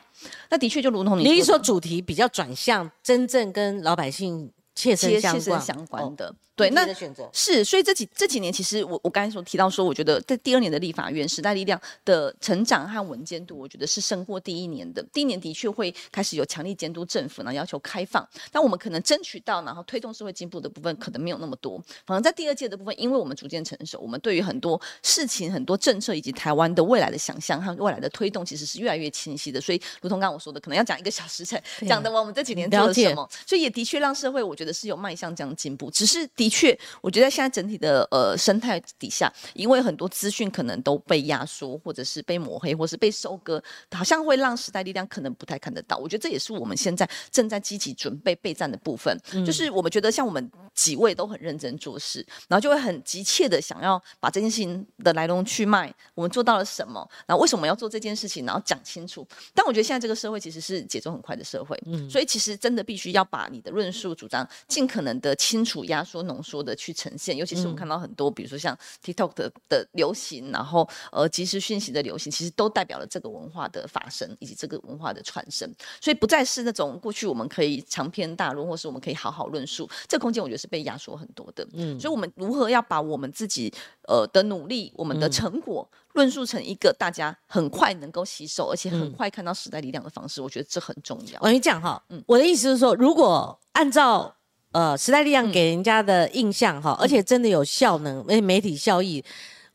[0.50, 5.40] 那的确就如同你你一说主题比较转向真正跟老百姓切身切相关？
[5.40, 6.34] 切身相关哦的。
[6.58, 15.00] 对，那的选择是，所以这几这几年，其实我我刚才所提到说，我觉得在第二年的立法院时代力量的成长和稳健度，我觉得是胜过第一年的。
[15.12, 21.80] 第一年的确会开始有强力监督政府，呢要求开放，但我们可能争取到，然后推动社会进步的部分可能没有那么多。
[22.04, 29.60] 反而在第二届的部分，因为我们逐渐成熟，我们对于很多事情、很多政策以及台湾的未来的想象和未来的推动，其实是越来越清晰的。
[29.60, 35.90] 所以，如同刚刚我说的，可能要讲一个小时才讲的完我们这几年做了什么，所以也的确让社会我觉得是有迈向这样进步。
[35.90, 45.96] 只是的确，我觉得现在整体的呃生态底下，因为很多资讯可能都被压缩，或者是被抹黑，或是被收割，好像会让时代力量可能不太看得到。
[45.96, 49.16] 我觉得这也是我们现在正在积极准备备战的部分。
[49.44, 59.26] 就是我们觉得像我们几位都很认真做事，然后就会很急切的想要把这件事情的来龙去脉，我们做到了什么，然后为什么要做这件事情，然后讲清楚。
[59.54, 67.36] 但我觉得现在这个社会其实是节奏很快的社会，嗯所以其实真的必须要把你的论述主张尽可能的清楚、压缩、浓缩的去呈现。
[67.36, 75.68] 尤其是我们看到很多，比如说像 TikTok 的的流行，然后呃即时讯息的流行，其实都代表了这个文化的发生以及这个文化的传承。
[76.00, 81.66] 所以不再是那种过去我们可以长篇大论，或是我们可以好好论述，这个空间我觉得是被压缩很多的。
[81.72, 83.72] 嗯，所以我们如何要把我们自己
[84.06, 91.38] 呃的努力、我们的成果论述成一个大家很快能够吸收，而且很快看到时代力量的方式，我觉得这很重要。
[91.40, 94.34] 我跟你讲哈，嗯我的意思是说，如果按照
[94.72, 99.24] 呃时代力量给人家的印象哈，而且真的有效能、而且媒体效益，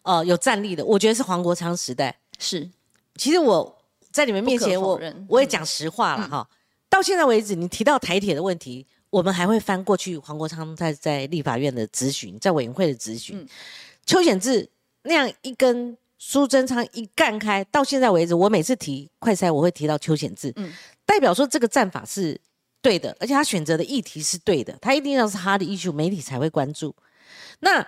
[0.04, 2.16] 呃有战力的，我觉得是黄国昌时代。
[2.40, 2.70] 是，
[3.16, 6.48] 其实我在你们面前，我我也讲实话了哈。
[6.90, 13.48] 到现在为止，你提到台铁的问题，我们还会翻过去黄国昌在在立法院的咨询，在委员会的咨询，
[14.06, 14.70] 邱显志
[15.04, 20.54] 那样一根苏贞昌一干开，到现在为止，我每次提快筛，我会提到邱显志，
[21.06, 22.40] 代表说这个战法是
[22.84, 26.94] 对的，而且他选择的议题是对的，他一定要是他的 issue，媒体才会关注。
[27.62, 27.84] 那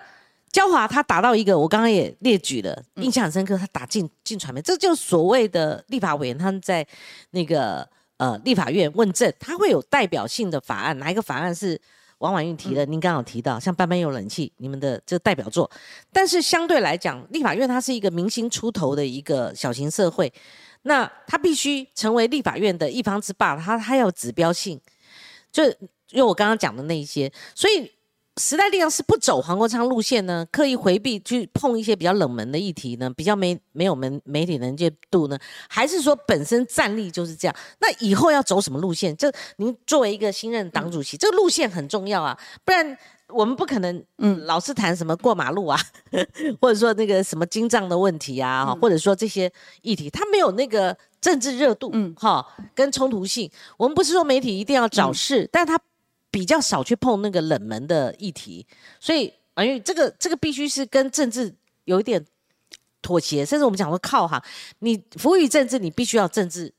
[0.50, 6.84] 焦华他打到一个，我刚刚也列举了，印象很深刻，他打进进传媒，这就是所谓的立法委员他们在
[7.30, 7.88] 那个。
[8.18, 11.78] 呃，立法院问政，他会有代表性的法案，哪一个法案是
[12.16, 12.86] 王婉玉提的？
[12.86, 15.70] 您刚好提到，像班班有冷气，你们的这代表作。
[16.14, 20.32] 但是相对来讲，立法院它是一个明星出头的一个小型社会，
[20.86, 24.80] 那他必须成为立法院的一方之霸，他他要指标性，
[25.52, 25.64] 就
[26.10, 27.92] 因为我刚刚讲的那一些，所以。
[28.38, 35.38] 时代力量是不走黄国昌路线呢，刻意回避去碰一些比较冷门的议题呢，比较没没有媒媒体能见度呢，
[35.70, 37.56] 还是说本身战力就是这样？
[37.78, 39.16] 那以后要走什么路线？
[39.16, 44.44] 这您作为一个新任党主席，这个路线很重要啊，不然我们不可能嗯。
[44.46, 45.78] 老是谈什么过马路啊，
[46.60, 52.14] 或者说那个什么经账的问题啊，或者说这些议题，它没有那个政治热度，嗯。
[52.16, 53.50] 哈，跟冲突性。
[53.76, 55.78] 我们不是说媒体一定要找事，但它。
[56.28, 58.66] 比较少去碰那个冷门的议题，
[59.00, 62.22] 所以因为这个这个必须是跟政治有一点
[63.00, 64.44] 妥协，甚至我们讲说靠哈，
[64.80, 66.70] 你服务于政治，你必须要政治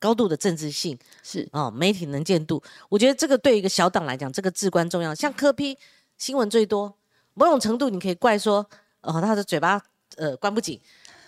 [0.00, 5.14] 高度的政治性是哦，媒体能见度，我觉得这个对一个小党来讲，这个至关重要。
[5.14, 5.78] 像柯批
[6.18, 6.92] 新闻最多，
[7.34, 8.68] 某种程度你可以怪说
[9.02, 9.80] 哦他的嘴巴
[10.16, 10.80] 呃关不紧，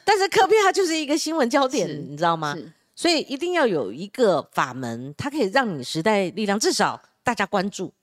[0.04, 2.56] 但是柯批他就是一个新闻焦点，你知道吗？
[2.94, 7.00] 所以一定要有一个法门，它可以让你时代力量至少。
[7.24, 7.94] 大家关注，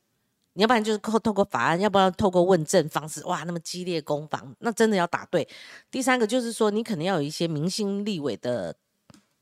[0.54, 5.46] 你要不然就是透透过法案，要不然透过问政方式，哇，那么激烈攻防，那真的要打对。
[5.92, 8.74] 第三个就是说，你可能要有一些明星立委的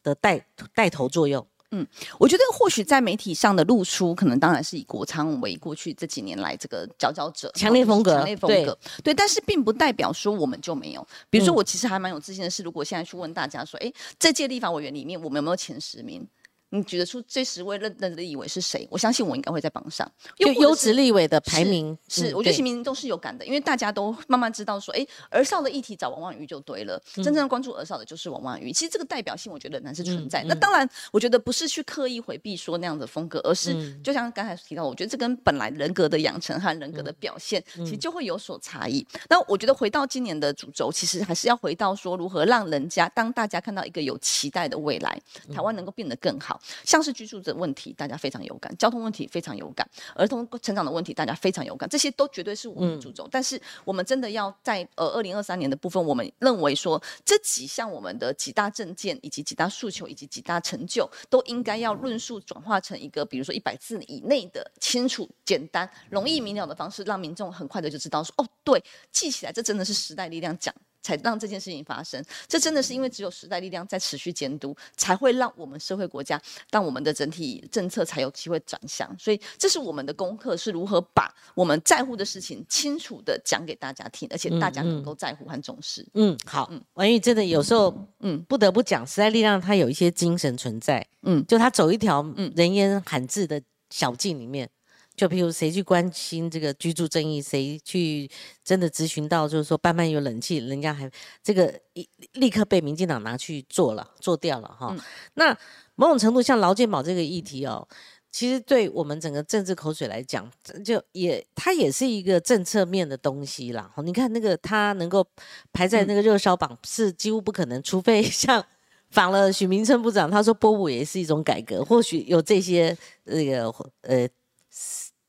[0.08, 1.46] 的带带头作用。
[1.72, 1.86] 嗯，
[2.18, 9.14] 我觉得或许在媒体上的露出，可能当然是以国昌为过去这几年来这个佼佼者，强烈风格，强烈风格，对。
[9.14, 11.06] 但是并不代表说我们就没有。
[11.30, 16.26] 比如说，我其实还蛮有自信的是，如果现在去问大家说，哎，这届立法委员里面，我们有没有前十名？
[16.70, 18.86] 你举得出这十位认认的立委是谁？
[18.92, 20.10] 我相信我应该会在榜上。
[20.36, 27.02] 就优质立委的排名是，我觉得其民都是有感的，因为大家都慢慢知道说，哎，儿少的议题找王婉瑜就对了。
[27.24, 28.72] 真正关注儿少的就是王婉瑜。
[28.74, 30.44] 其实这个代表性，我觉得仍然是存在。
[30.44, 39.06] 那当然，我觉得不是去刻意回避说那样的风格，而是就像刚才提到，我觉得这跟本来人格的养成和人格的表现，其实就会有所差异。
[39.30, 45.18] 那我觉得回到今年的主轴，其实还是要回到说，如何让人家当大家看到一个有期待的未来，
[45.54, 46.57] 台湾能够变得更好。
[46.84, 51.88] 像是居住的问题，大家非常有感；交通问题非常有感；儿童成长的问题，大家非常有感。
[51.90, 53.28] 这些都绝对是我们的主轴。
[53.32, 72.24] 但是，我们真的要在呃二零二三年的部分，我们认为说这几项我们的几大政见，以及几大诉求，以及几大成就，都应该要论述转化成一个，比如说一百字以内的清楚、简单、容易明了的方式，让民众很快的就知道说，哦，对，记起来，这真的是时代力量讲才让这件事情发生。
[72.48, 79.14] 这真的是因为只有时代力量在持续监督，才会让我们社会国家，让我们的整体政策才有机会转向。
[79.18, 86.06] 所以这是我们的功课，是如何把我们在乎的事情清楚的讲给大家听，而且大家能够在乎和重视。
[86.14, 92.24] 嗯，好，嗯王玉真的有时候，嗯，不得不讲，时代力量它有一些精神存在，嗯，就它走一条
[92.56, 94.70] 人烟罕至的小径里面。
[95.18, 98.30] 就譬如谁去关心这个居住正义，谁去
[98.64, 101.10] 真的咨询到，就是说班班有冷气，人家还
[101.42, 104.96] 这个一立刻被民进党拿去做了，做掉了哈。
[105.34, 105.58] 那
[105.96, 107.88] 某种程度像劳健保这个议题哦，
[108.32, 110.48] 其实对我们整个政治口水来讲，
[110.86, 113.92] 就也它也是一个政策面的东西啦。
[114.04, 115.28] 你看那个它能够
[115.74, 118.64] 排在那个热销榜，是几乎不可能，除非像
[119.10, 124.30] 访了许明春部长，他说波舞也是一种改革，或许有这些那个呃。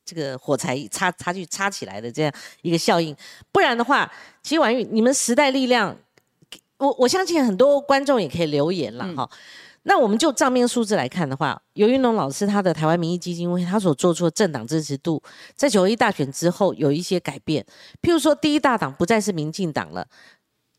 [0.09, 2.33] 这个火柴插插去插起来的这样
[2.63, 3.15] 一个效应，
[3.51, 5.95] 不然的话，其实婉玉，你们时代力量，
[6.77, 9.29] 我我相信很多观众也可以留言了哈。
[9.83, 15.21] 那我们就账面数字来看的话，尤云龙老师他的台湾民意基金会他所做出的政党支持度，
[15.55, 17.63] 在九一大选之后有一些改变，
[18.01, 20.07] 譬如说第一大党不再是民进党了，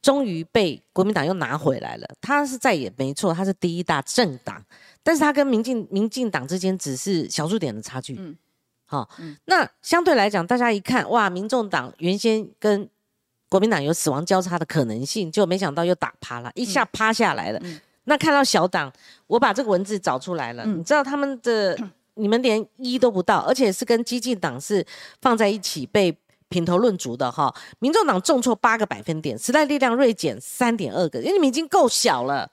[0.03, 4.63] 终于被国民党又拿回来了，他是再也没错，他是第一大政党，
[5.03, 8.37] 但是他跟民进民进党之间只是小数点的差距。
[8.91, 9.09] 好，
[9.45, 12.89] 那相对来讲，大家一看，哇，民众党原先跟
[13.49, 17.63] 国民党有死亡交叉的可能性，就没想到又打趴了，一下趴下来了。
[18.03, 18.93] 那看到小党，
[19.29, 21.79] 我把这个文字找出来了，你知道他们的，
[22.15, 24.85] 你们连一都不到，而且是跟激进党是
[25.23, 26.13] 放在一起被
[26.49, 27.55] 品头论足的哈。
[27.79, 32.51] 民众党重挫八个百分点，时代力量锐减三点二个，因为你们已经够小了，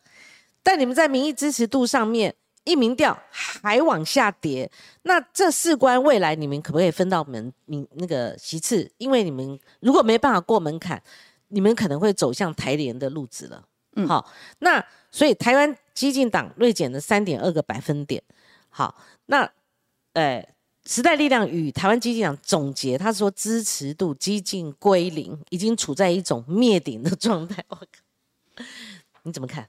[0.62, 2.36] 但你们在民意支持度上面。
[2.68, 4.70] 一民调还往下跌，
[5.04, 8.92] 那这事关未来，你们可不可以分到门民那个席次？
[8.98, 11.02] 因为你们如果没办法过门槛，
[11.48, 13.64] 你们可能会走向台联的路子了。
[13.96, 18.22] 嗯，好，那所以台湾激进党锐减了三点二个百分点。
[18.68, 18.94] 好，
[19.28, 19.50] 那
[20.12, 20.46] 呃，
[20.86, 27.64] 时代力量与台湾激进党总结，他说支持度激进归零，已经处在一种灭顶的状态。
[27.70, 28.64] 我靠，
[29.24, 29.68] 你怎么看？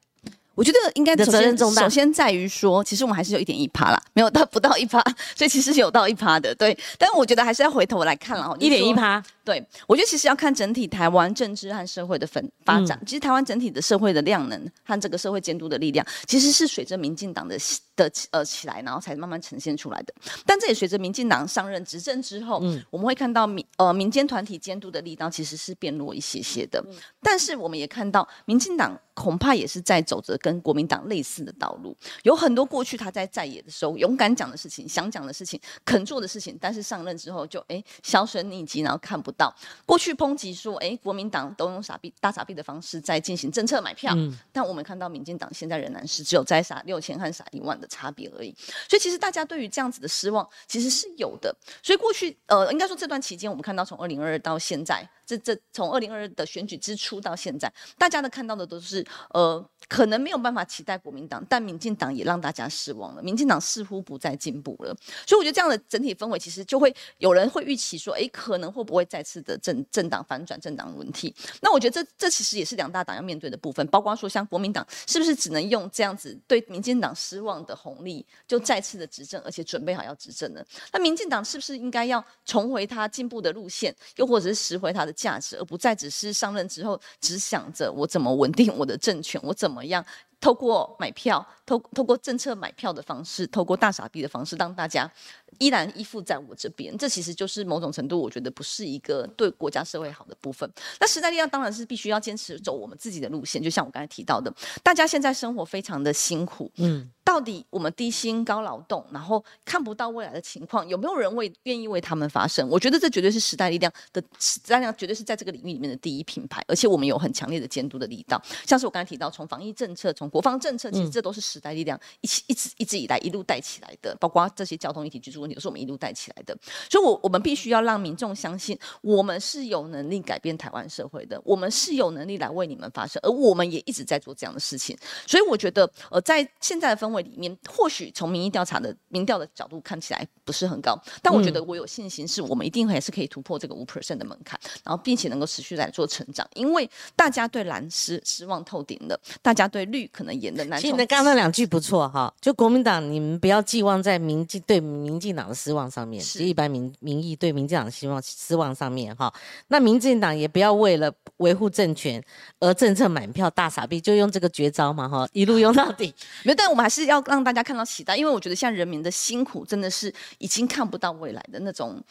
[0.58, 5.00] 我觉得应该首先首先在于说，其实我们还是有一点一趴啦，没有到不到一趴，
[5.36, 6.76] 所以其实有到一趴的，对。
[6.98, 9.22] 但我觉得还是要回头来看了，一点一趴。
[9.48, 13.00] 对，我觉得其实要看整体台湾政治和社会的分发展。
[13.06, 17.56] 其实台湾整体的社会的量能和这个社会监督的力量，其实是随着民进党的
[17.96, 20.12] 的呃起来，然后才慢慢呈现出来的。
[20.44, 26.84] 但这也随着民进党上任执政之后，我们会看到民呃民间团体监督的力道其实是变弱一些些的。
[27.22, 31.96] 但是我们也看到，民进党恐怕也是在走着跟国民党类似的道路。
[32.24, 39.32] 有很多过去他在在野的时候勇敢讲的事情、想讲的事情、肯做的事情，但是上任之后就哎销声匿迹，然后看不。
[39.38, 39.54] 到
[39.86, 44.14] 过去抨击说，哎，国民党都用傻逼、大傻逼的方式在进行政策买票，
[44.52, 48.54] 但我们看到民进党现在仍然是只有在傻六千和傻一万的差别而已。
[48.88, 51.56] 所以其实大家对于这样子的失望其实是有的。
[51.82, 63.22] 所以过去呃，应该说这段期间，我们看到从二零二二到现在，这这从二零二二的选举之初到现在，大家的看到的都是呃，可能没有办法期待国民党，但民进党也让大家失望了。
[63.22, 64.92] 民进党似乎不再进步了。
[65.24, 69.22] 所以我觉得这样的整体氛围，其实就会有人会预期说，哎，可能会不会再。
[69.28, 80.64] 次的政政党反转政党轮替，那我觉得这这其实也是两大党要面对的部分，包括说像国民党是不是只能用这样子对民进党失望的红利就再次的执政，而且准备好要执政呢？
[80.92, 90.04] 那民进党是不是应该要重回他进步的路线，又或者是拾回他的价值，而不再只是上任之后只想着我怎么稳定我的政权，我怎么样？
[90.40, 95.10] 透过买票，透透过政策买票的方式，透过大傻逼的方式，让大家
[95.58, 96.96] 依然依附在我这边。
[96.96, 100.70] 这其实就是某种程度，我觉得不是一个对国家社会好的部分。
[101.00, 107.10] 那时代力量当然是必须要坚持走我们自己的路线，就像我刚才提到的，大家现在生活非常的辛苦，嗯。
[107.28, 112.66] 到底我们低薪高劳动，然后看不到未来的情况，有没有人为愿意为他们发声？
[112.70, 118.42] 我觉得这绝对是时代力量的时代力量，绝对是在这个领域里面的第一品牌，而且我们有很强烈的监督的力道。
[118.66, 126.56] 像是我刚才提到，从防疫政策、从国防政策，其实这都是时代力量一起一直一直以来一路带起来的，包括这些交通议题、居住问题，都是我们一路带起来的。
[126.90, 134.96] 所以，我我们必须要让民众相信，我们是有能力改变台湾社会的，我们是有能力来为你们发声，而我们也一直在做这样的事情。
[135.26, 138.12] 所以，我觉得，呃，在现在的氛围里面，或许。
[138.18, 150.80] 从民意调查的民调的角度看起来不是很高，但我觉得我有信心，是我们一定还是可以突破这个五 percent 的门槛，然后并且能够持续来做成长，因为大家对蓝失失望透顶了，大家对绿可能演的难。
[150.80, 159.32] 其实刚刚那两句不错哈，就国民党你们不要寄望在民进对民进党的失望上面，是一般民民意对民进党的希望失望上面哈。
[159.68, 162.20] 那民进党也不要为了维护政权
[162.58, 166.12] 而政策满票大傻逼，就用这个绝招嘛哈， 一路用到底。
[166.42, 172.02] 没有，但我们还是要让大家看到期待，因为我觉得现在人民的辛苦真的是已经看不到未来的那种。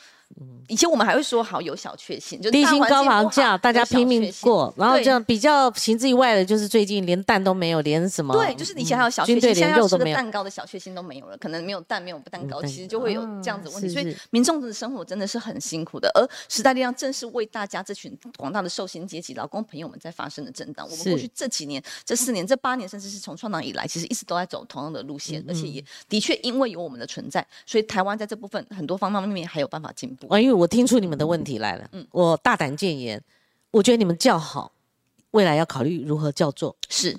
[0.68, 13.88] 以前我们还会说好有小确幸，就低薪高房价，大家拼命过，然后这样比较行之以外的，就是最近连蛋都没有，连什么对，就是以前还有小确幸，现在要吃个蛋糕的小确幸都没有了，可能没有蛋，没有蛋糕，其实就会有这样子问题。
[13.88, 20.86] 所以民众的生活真的是很辛苦的，而时代力量正是为大家这群广大的受薪阶级、劳工朋友们在发生的震荡。
[20.88, 30.16] 我们过去这几年、这四年、这八年，甚至是从创党以来，其实一直都在走同样的路线，而且也的确因为有我们的存在，所以台湾在这部分很多方方面面还有办法进步。
[30.30, 30.97] 啊，因为我听出。
[30.99, 33.24] 你们的问题来了，嗯，我大胆建言，
[33.72, 34.72] 我觉得你们叫好，
[35.32, 37.15] 未来要考虑如何叫做是，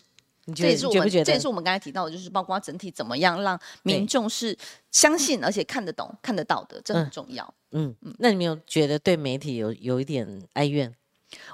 [0.46, 1.24] 你觉得觉不觉得？
[1.24, 4.56] 这也是我们刚才提到的，就是包括整体怎么样让民众是
[4.90, 7.54] 相信而且看得懂、看得到的，这很重要。
[7.70, 10.92] 嗯嗯，那你们有觉得对媒体有有一点哀怨？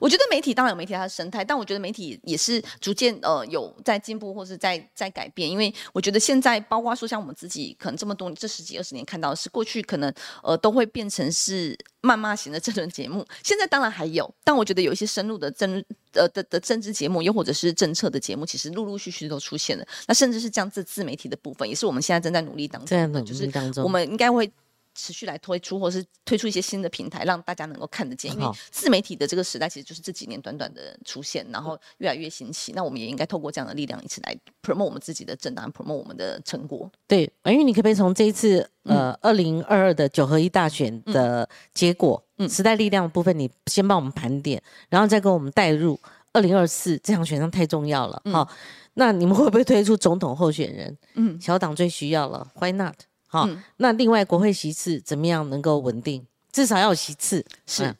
[0.01, 5.49] 我觉得媒体当然有媒体它的生态，但我觉得媒体也是逐渐呃有在进步或是在在改变。
[5.51, 10.13] 因为我觉得现在包括说像我们自己可能这么多这十几二十年看到的是过去可能
[10.43, 19.85] 呃都会变成是谩骂型的这轮节目，现在当然还有，但我觉得有一些深入的政呃的的政治节目，又或者是政策的节目，其实陆陆续续都出现了。
[20.07, 23.51] 那甚至是这样自自媒体的部分，也是我们现在正在努力当中的，就是
[23.83, 24.51] 我们应该会。
[24.95, 28.33] 持续来推出，或是推出一些新的平台，让大家能够看得见。
[28.33, 32.73] 因为自媒体的这个时代，其实就是这几年短短的出现，然后越来越兴起。
[32.73, 36.91] 那我们也应该透过这样的力量，一起来 promote 我们自己的政党，promote 我们的成果。
[37.07, 45.99] 对，因为你可不可以从这一次呃二零二二的九合一大选的结果，嗯，时代力量的部分，你先帮我们盘点，然后再跟我们带入
[46.33, 48.49] 二零二四这场选上太重要了好。
[48.97, 50.97] 那你们会不会推出总统候选人？
[51.15, 52.95] 嗯，小党最需要了，Why not？
[53.35, 56.25] 好，那另外国会席次怎么样能够稳定？
[56.53, 57.97] 至少要有席次是。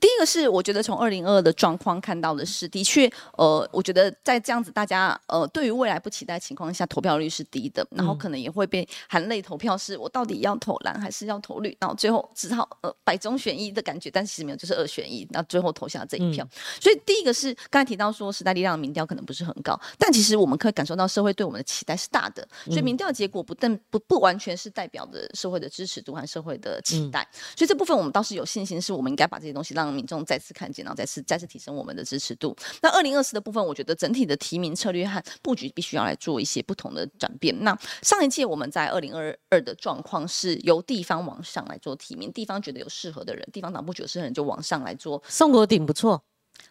[0.00, 11.74] 第一个是，我觉得从二零二二的状况看到的是，的确，呃，我觉得在这样子大家呃对于未来不期待情况下，投票率是低的，然后可能也会被含泪投票，是我到底要投蓝还是要投绿？
[11.80, 16.46] 然后最后只好呃百中选一的感觉，但其实没有，就是二选一，那最后投下这一票。
[16.80, 27.26] 所以第一个是刚才提到说，时代力量的民调可能不是很高，但其实我们可以感受到社会对我们的期待是大的，所以民调结果不但不不完全是代表的社会的支持度和社会的期待，
[27.56, 29.93] 所以这部分我们倒是有信心，是我们应该把这些东西让。
[29.94, 32.56] 让民众再次看见，然后再次再次提升我们的支持度。
[32.82, 37.54] 那二零二四的部分，我觉得整体的提名策略和布局必须要来做一些不同的转变。
[37.62, 45.22] 那上一届我们在二零二二的状况是由地方往上来做提名，地方觉得有适合的人，地方党部觉得适合人就往上来做。
[45.28, 46.20] 宋国鼎不错，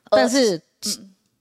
[0.09, 0.59] 但是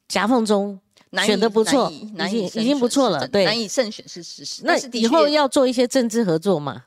[0.07, 0.79] 夹缝中
[1.25, 4.63] 选的不错，已经已经不错了，对，难以胜选是事实。
[4.65, 6.85] 那以后要做一些政治合作嘛？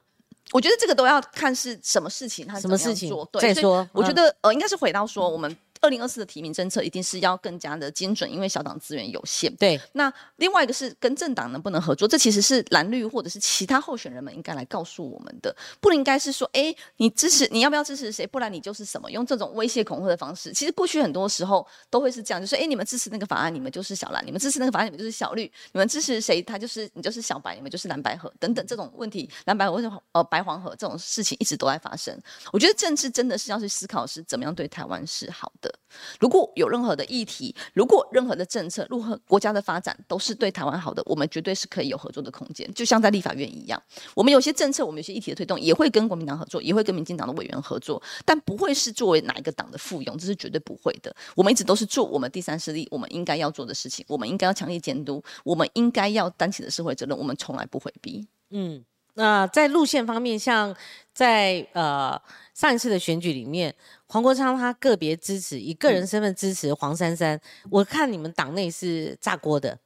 [0.52, 3.28] 我觉得这个都要看是什么事情，他什么事情做。
[3.40, 5.56] 再说，我觉得呃，应该是回到说我们。
[5.86, 9.56] 二零二四的提名政策一定是要更加的精准，因为小党资源有限。
[9.58, 20.52] 对，那另外一个是跟政党能不能合作，这其实是蓝绿或者是其他候选人们应该来告诉我们的，不应该是说，哎，你支持你要不要支持谁，不然你就是什么，用这种威胁恐吓的方式。
[20.52, 32.18] 其实过去很多时候都会是这样，就是哎，你们支持那个法案，你们就是小蓝；你们支持那个法案，你们就是小绿；你们支持谁，他就是你就是小白，你们就是蓝白河等等这种问题，蓝白河或者呃白黄河这种事情一直都在发生。
[32.52, 35.74] 我觉得政治真的是要去思考是怎么样对台湾是好的，
[36.20, 36.46] 如果。
[36.56, 42.72] 有任何的议题，如果任何的政策，如何国家的发展都是对台湾好的，我们绝对是可以有合作的空间。
[42.74, 43.82] 就像在立法院一样，
[44.14, 51.14] 我们有些政策，我们有些议题的推动，也会跟国民党合作，也会跟民进党的委员合作，但不会是作为哪一个党的附庸，这是绝对不会的。
[51.36, 58.26] 我们一直都是做我们第三势力，我们应该要做的事情，我们应该要强力监督，我们应该要担起的社会责任，我们从来不回避。
[58.52, 58.84] 嗯，
[59.16, 60.74] 那在路线方面，像
[61.14, 62.22] 在呃
[62.54, 63.76] 上一次的选举里面。
[64.08, 67.42] 黄国昌他个别支持，以个人身份支持黄珊珊。
[67.72, 69.78] 我看你们党内是炸锅的，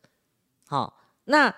[0.67, 1.51] 好，那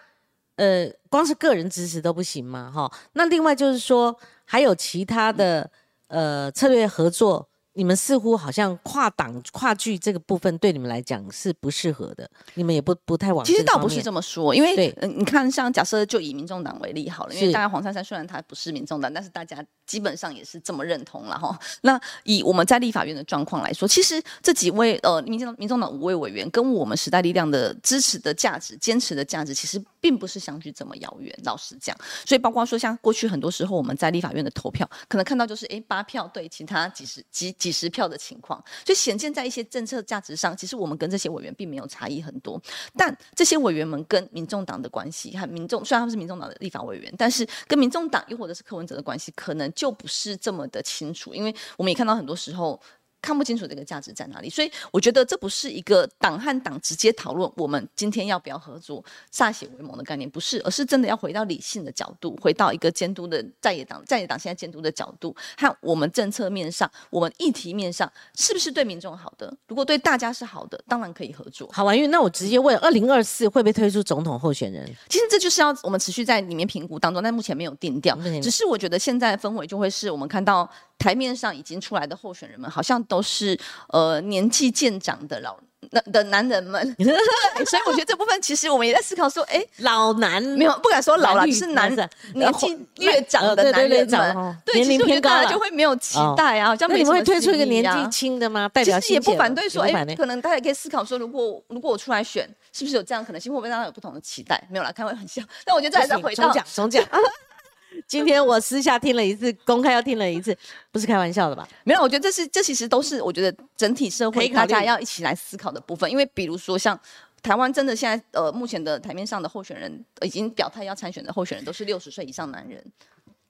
[0.56, 2.72] 呃，光是个人支持都不行吗？
[2.74, 4.16] 哈，那另外就是说，
[4.46, 5.70] 还有其他的
[6.08, 7.50] 呃策略合作。
[7.74, 13.46] 你们似乎好像跨党跨剧这个部分对你们来讲是不适合的，你们也不不太往。
[13.46, 21.58] 其实倒不是这么说，因为嗯，你看像假设就以民众党为例好了，因为大概黄珊珊虽然她不是民众党，但是大家基本上也是这么认同了哈。
[21.84, 31.34] 那以我们在立法院的状况来说，其实这几位呃民进民众党五位委员跟我们时代力量的支持的价值、坚持的价值，其实并不是相距这么遥远。
[31.46, 31.96] 老实讲，
[32.26, 37.56] 所以包括说像过去很多时候我们在立法院的投票，可能看到就是哎八票对其他几十几。
[37.62, 42.60] 几十票的情况，所以显见在一些政策价值上，其实我们跟这些委员并没有差异很多。
[42.98, 52.82] 但这些委员们跟民众党的关系和民众，虽然他们是民众党的立法委员，但是跟民众党又或者是柯文哲的关系，可能就不是这么的清楚，因为我们也看到很多时候。
[53.22, 69.56] 看不清楚这个价值在哪里，所以我觉得这不是一个党和党直接讨论我们今天要不要合作、歃血为盟的概念，不是，而是真的要回到理性的角度，回到一个监督的在野党、在野党现在监督的角度，和我们政策面上、我们议题面上是不是对民众好的？
[69.68, 71.70] 如果对大家是好的，当然可以合作。
[71.72, 74.90] 好，婉玉，那我直接问：二零二四会不会推出总统候选人？
[75.10, 78.18] 其实这就是要我们持续在里面评估当中，但目前没有定调。
[78.42, 80.70] 只是我觉得现在氛围就会是我们看到。
[81.02, 83.58] 台面上已经出来的候选人们，好像都是
[83.90, 85.58] 呃年纪渐长的老
[85.90, 86.80] 那的男人们，
[87.66, 98.70] 所以我觉得这部分其实我们也在思考说，哎，老男没有不敢说老了，是男人年纪越长的男人们，对，其实我觉得大家就会没有期待啊，那你们会推出一个年纪轻的吗？
[98.70, 103.52] 代表其实也不反对说，哎，可能大家也可以思考说，如果如果我出来选，是不是有这样可能性？
[103.52, 104.64] 会不会让他有不同的期待？
[104.70, 105.42] 没有啦，开玩笑。
[105.66, 107.04] 但我觉得这还是回到总讲总讲。
[108.08, 110.56] 今天我私下听了一次，公开又听了一次，
[110.92, 111.68] 不是开玩笑的吧？
[111.84, 116.10] 没有，我觉得这是这其实都是我觉得整体社会大家要一起来思考的部分。
[116.10, 116.98] 因为比如说像
[117.42, 122.84] 台湾，真的现在呃目前的台面上的候选人已经表态要参选的候选人都是六十岁以上男人。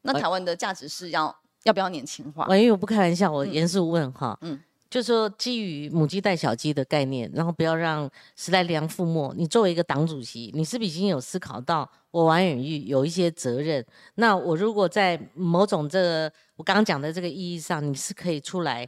[0.01, 2.45] 那台湾的价值是要要不要年轻化？
[2.49, 4.37] 我因为我不开玩笑，我严肃问哈。
[4.41, 4.59] 嗯。
[4.91, 9.33] 就是说基于母鸡带小鸡的概念，然后不要让时代力量覆没。
[9.35, 13.83] 你作为一个党主席，你是不是已经有思考到我王远玉有一些责任？
[14.15, 18.87] 那我如果在某种这个我刚刚讲的这个意义上，你是可以出来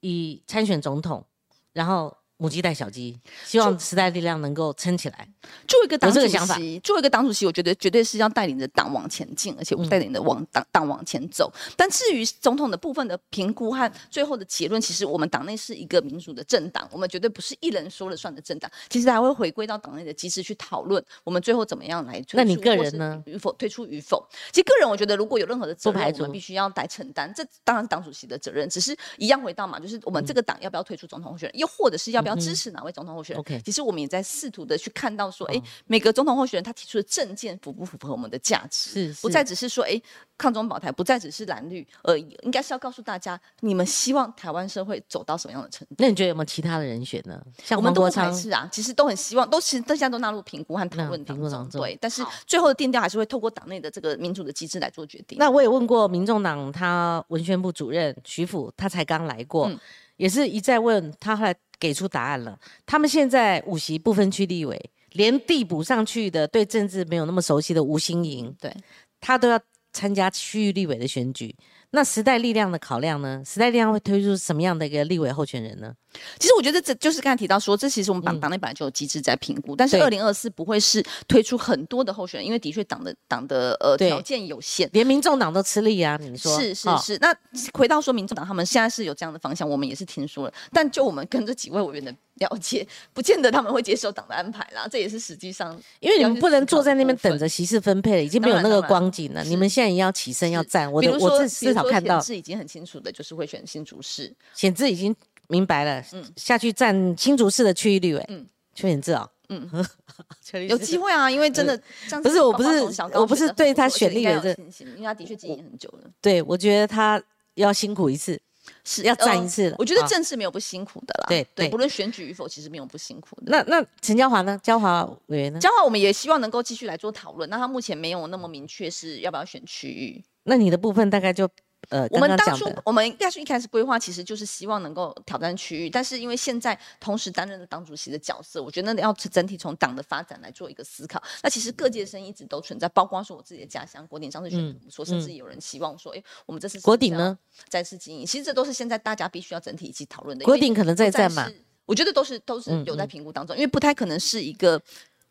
[0.00, 1.24] 以参选总统，
[1.72, 2.14] 然后。
[2.36, 5.28] 母鸡带小鸡，希望时代力量能够撑起来。
[5.68, 11.52] 作为一个党主席，作为一个党主席，我觉得绝对是要带领着党往前进，而且带领着往党党往前走。
[11.76, 18.70] 但至于总统的部分的评估和最后的结论，其实我们党内是一个民主的政党，我们绝对不是一人说了算的政党。
[18.88, 22.22] 其实还会回归到党内的机制去讨论，我们最后怎么样来。
[22.32, 23.22] 那你个人呢？
[23.26, 24.26] 与否退出与否？
[24.50, 27.32] 其实个人我觉得，如果有任何的责任，我们必须要来承担。
[27.34, 39.12] 这当然是党主席的责任，只是一样回到嘛，就是我们这个党要不要退出总统候选人，又或者是要不要支持哪位总统候选人？OK，其实我们也在试图的去看到说，哎，每个总统候选人他提出的政见符不符合我们的价值？
[39.12, 40.00] 是，不再只是说，哎，
[40.36, 45.94] 抗中保台，不再只是蓝绿而已，应该是要告诉大家，你们希望台湾社会走到什么样的程度？
[45.98, 47.40] 那你觉得有没有其他的人选呢？
[47.62, 51.68] 像我们都排斥啊，其实都很希望，都其实大家都纳入评估和讨论当中。
[51.70, 55.38] 对，但是最后的定调还是会透过党内的这个民主的机制来做决定。
[55.38, 59.70] 那我也问过民众党他文宣部主任徐府，他才刚来过。
[60.16, 62.58] 也是一再问他，后来给出答案了。
[62.86, 68.74] 他们现在五席不分区立委，连递补上去的对政治没有那么熟悉的吴新莹，对
[69.20, 69.60] 他都要
[69.92, 71.54] 参加区域立委的选举。
[71.94, 73.40] 那时代力量的考量呢？
[73.46, 75.94] 时代力量会推出什么样的一个立委候选人呢？
[76.38, 86.18] 其实我觉得这就是刚才提到说，这其实我们党党内本来就有机制在评估，但是二零二四不会是推出很多的候选人，因为的确党的党的呃条件有限，连民众党都吃力啊。
[86.20, 87.18] 你说是是是。
[87.20, 87.32] 那
[87.72, 94.86] 回到说民众党他们现在是有这样的方向，我们也是听说了，但就我们跟这几位委员的了解， 不见得他们会接受党的安排啦。
[94.90, 99.42] 这也是实际上，因为你们不能坐在那边等着席次分配了，已经没有那个光景了。
[99.44, 100.92] 你们现在也要起身要站。
[100.92, 102.64] 我的我至至少看到是已经很。
[102.74, 105.14] 清楚的，就是会选新竹市，显志已经
[105.46, 109.70] 明白了，嗯，下去站新竹市的区域立委，嗯，邱显志啊，嗯，
[110.66, 111.80] 有机会啊，因为真的
[112.20, 112.82] 不是我不是
[113.12, 117.22] 我不是对他选立委的信心，因为他的确经营很久了，对我觉得他
[117.54, 118.40] 要辛苦一次，
[118.84, 123.44] 是要站一次我觉得政治没有不辛苦的啦，对对，不论选举与否，其实没有不辛苦的。
[123.46, 124.60] 那那陈嘉华呢？
[124.62, 125.58] 嘉华委员呢？
[125.58, 131.48] 嘉华我们也希望能够继续来做讨论，那他目前没有那么明确是要不要选区域，那你的部分大概就。
[131.94, 141.22] 呃，我们当初我们应该是一开始规划，其实就是希望能够挑战区域，但是因为现在同时担任了党主席的角色，我觉得要整体从党的发展来做一个思考。
[141.40, 147.38] 那其实各界声音一直都存在，包括说我自己的家乡国鼎上次选说，甚至有人希望说，哎，我们这次国鼎呢
[147.68, 150.44] 再次经营，其实这都是现在大家必须要整体一起讨论的。
[150.44, 151.48] 国鼎可能在在嘛？
[151.86, 154.82] 我觉得都是都是有在评估当中，因为不太可能是一个。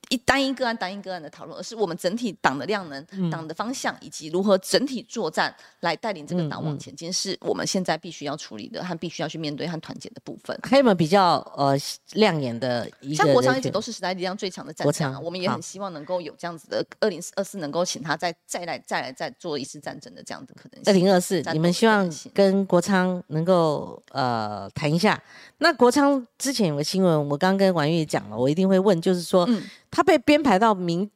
[0.09, 10.57] 一单一个案、单一个案的讨论，而是我们整体党的量能、党的方向，以及如何整体作战来带领这个党往前进，是我们现在必须要处理的和必须要去面对和团结的部分。
[10.63, 11.75] 还有没有比较呃
[12.13, 12.87] 亮眼的？
[13.15, 20.91] 像国昌一直都是时代力量最强的战将，我们也很希望能够有这样子的二零二四，能够请他再再来再来再做一次战争的这样的可能性。
[20.91, 25.21] 二零二四，你们希望跟国昌能够呃谈一下。
[25.57, 29.47] 那国昌之前有个新闻，我刚跟婉玉讲了，我一定会问，就是说。
[29.93, 31.09] 他被编排到民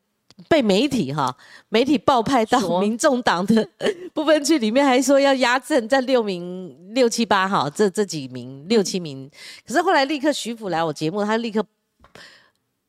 [0.48, 1.36] 被媒体哈
[1.70, 3.68] 媒体爆派到民众党的
[4.14, 9.30] 部分区里面，还说要压阵在六名六七八哈这这几名六七名，
[9.68, 11.66] 可是后来立刻徐府来我节目，他立刻。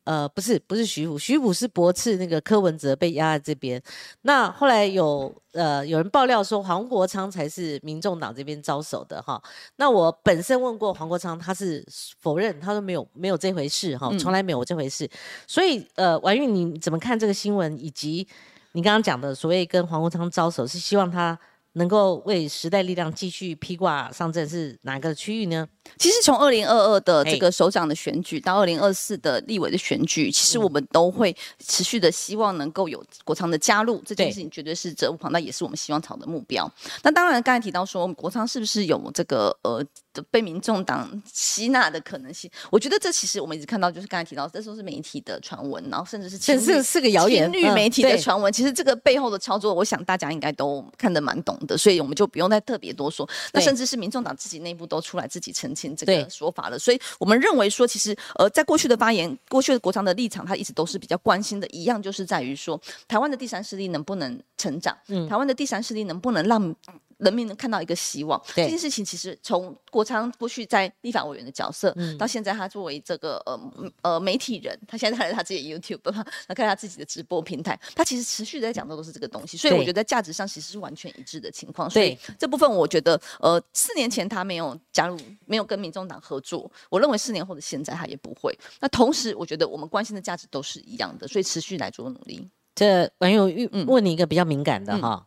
[0.08, 3.78] 呃，不是，不是徐府，徐府是驳斥那个柯文哲被压在这边。
[4.22, 9.38] 那后来有呃有人爆料说黄国昌才是民众党这边招手的哈。
[9.76, 11.84] 那我本身问过黄国昌，他是
[12.20, 15.06] 否认，他说没有没有这回事哈，从来没有这回事。
[15.46, 18.26] 所以呃，婉玉你怎么看这个新闻，以及
[18.72, 21.38] 你刚刚讲的所谓跟黄国昌招手，是希望他
[21.78, 25.66] 能够为时代力量继续披挂上阵，是哪个区域呢？
[25.96, 36.70] 其实从二零二二的这个首长的选举到二零二四的立委的选举，其实我们都会持续的希望能够有国昌的加入，这件事情绝对是责无旁贷，也是我们希望朝的目标。
[37.02, 39.82] 那当然，刚才提到说国昌是不是有这个呃
[40.30, 42.50] 被民众党吸纳的可能性？
[42.70, 53.28] 我觉得这其实我们一直看到，就是刚才提到，这都是媒体的传闻，然后甚至是这亲绿是是个谣言，绿媒体的传闻，其实这个背后的操作，我想大家应该都看得蛮懂的，所以我们就不用再特别多说。
[53.52, 65.28] 那甚至是民众党自己内部都出来自己澄清这个说法了，所以我们认为说，其实呃，在过去的发言，过去的国常的立场，他一直都是比较关心的，一样就是在于说，台湾的第三势力能不能成长，嗯。
[65.28, 66.74] 台湾的第三势力能不能让
[67.18, 68.40] 人民能看到一个希望。
[68.54, 73.60] 对这件事情其实从国昌过去在立法委员的角色，嗯到现在他作为这个呃
[74.02, 76.10] 呃媒体人，他现在开了他自己的 YouTube，
[76.46, 81.88] 他开他自己的直播平台，他其实持续地在讲的都是这个东西，所以我觉得价值上其实是完全一致的情况。
[81.90, 88.56] 所以对这部分我觉得呃四年前他没有加入，没有跟民众党合作，我认为四年后的现在他也不会。
[88.80, 92.48] 那同时我觉得我们关心的价值都是一样的，所以持续来做努力。
[92.74, 95.26] 这网友遇嗯问你一个比较敏感的哈，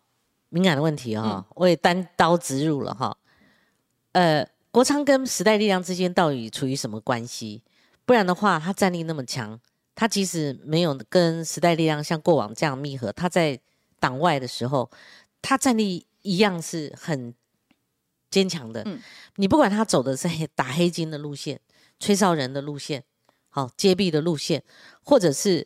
[0.52, 3.18] 敏感的问题哈，我也单刀直入了哈。
[4.12, 7.64] 呃，国昌跟时代力量之间到底处于什么关系？
[8.06, 9.58] 不然的话，他战力那么强，
[9.96, 13.58] 他即使没有跟时代力量像过往这样密合，他在
[14.00, 14.92] 党外的时候，
[15.42, 17.34] 他战力一样是很
[18.30, 18.84] 坚强的。
[18.86, 19.00] 嗯
[19.38, 21.60] 你不管他走的是黑打黑金的路线、
[21.98, 23.02] 吹哨人的路线、
[23.48, 24.62] 好揭弊的路线，
[25.04, 25.66] 或者是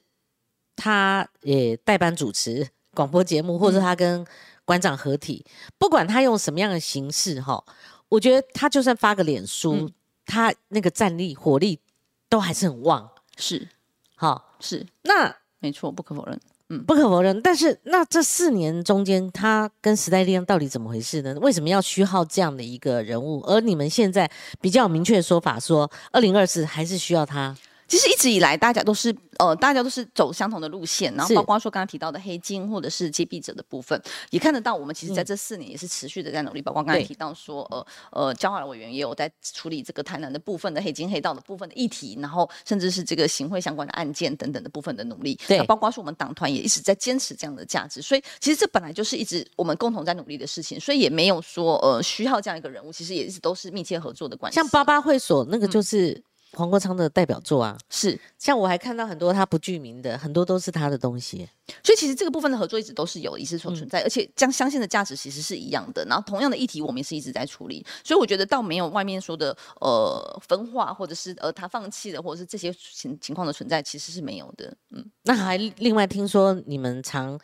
[0.75, 4.25] 他也代班主持广播节目，或者他跟
[4.66, 5.45] 馆长合体，
[5.78, 7.63] 不管他用什么样的形式哈，
[8.09, 9.93] 我觉得他就算发个脸书，嗯
[10.26, 11.80] 他那个战力火力
[12.28, 13.09] 都还是很旺。
[13.38, 13.68] 是
[14.16, 16.39] 好，是，那没错，不可否认。
[16.70, 21.36] 嗯不可否认，但是那这四年中间，他跟时代力量到底怎么回事呢？
[21.39, 23.39] 为什么要虚耗这样的一个人物？
[23.41, 24.28] 而你们现在
[24.59, 27.55] 比较明确的说法说，二零二四还是需要他。
[27.88, 36.61] 其实一直以来，大家都是呃，大家都是走相同的路线，然后包括说刚刚提到的黑金或者是接弊者的部分，也看得到我们其实在嗯这四年也是持续的在努力。
[36.61, 45.39] 包括刚才提到说，呃呃，交化的委员也有在处理这个台南的部分的黑金黑道的部分的议题，然后甚至是这个行贿相关的案件等等的部分的努力。
[45.47, 54.55] 对包括说我们党团也一直在坚持这样的价值，所以其实这本来就是一直我们共同在努力的事情，所以也没有说呃需要这样一个人物，其实也一直都是密切合作的关系。
[54.55, 56.23] 像八八会所那个嗯就是
[56.53, 61.47] 黄国昌的代表作啊，是像我还看到很多他不具名的，很多都是他的东西。
[61.83, 66.05] 所以其实这个部分的合作一直都是有，一直所嗯存在，而且将相信的价值其实是一样的。
[66.05, 67.85] 然后同样的议题，我们也是一直在处理。
[68.03, 74.73] 所以我觉得倒没有外面说的呃分化，或者是呃他放弃了，或者是这些情情况的存在，其实是没有的。
[74.91, 77.37] 嗯，那还另外听说你们常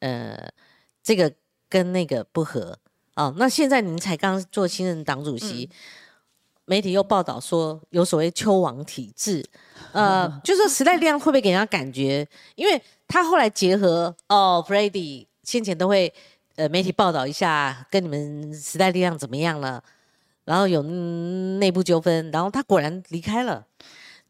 [0.00, 0.36] 呃
[1.02, 1.32] 这个
[1.68, 2.76] 跟那个不合
[3.14, 5.70] 哦，那现在您才刚做新任党主席。
[6.68, 9.42] 媒体又报道说有所谓秋王体制，
[9.92, 12.26] 呃，就说时代力量会不会给人家感觉？
[12.56, 16.12] 因为他后来结合哦 f r e d d y 先前都会
[16.56, 19.82] 呃媒体报道一下跟你们时代力量怎么样了，
[20.44, 23.64] 然后有嗯内部纠纷，然后他果然离开了，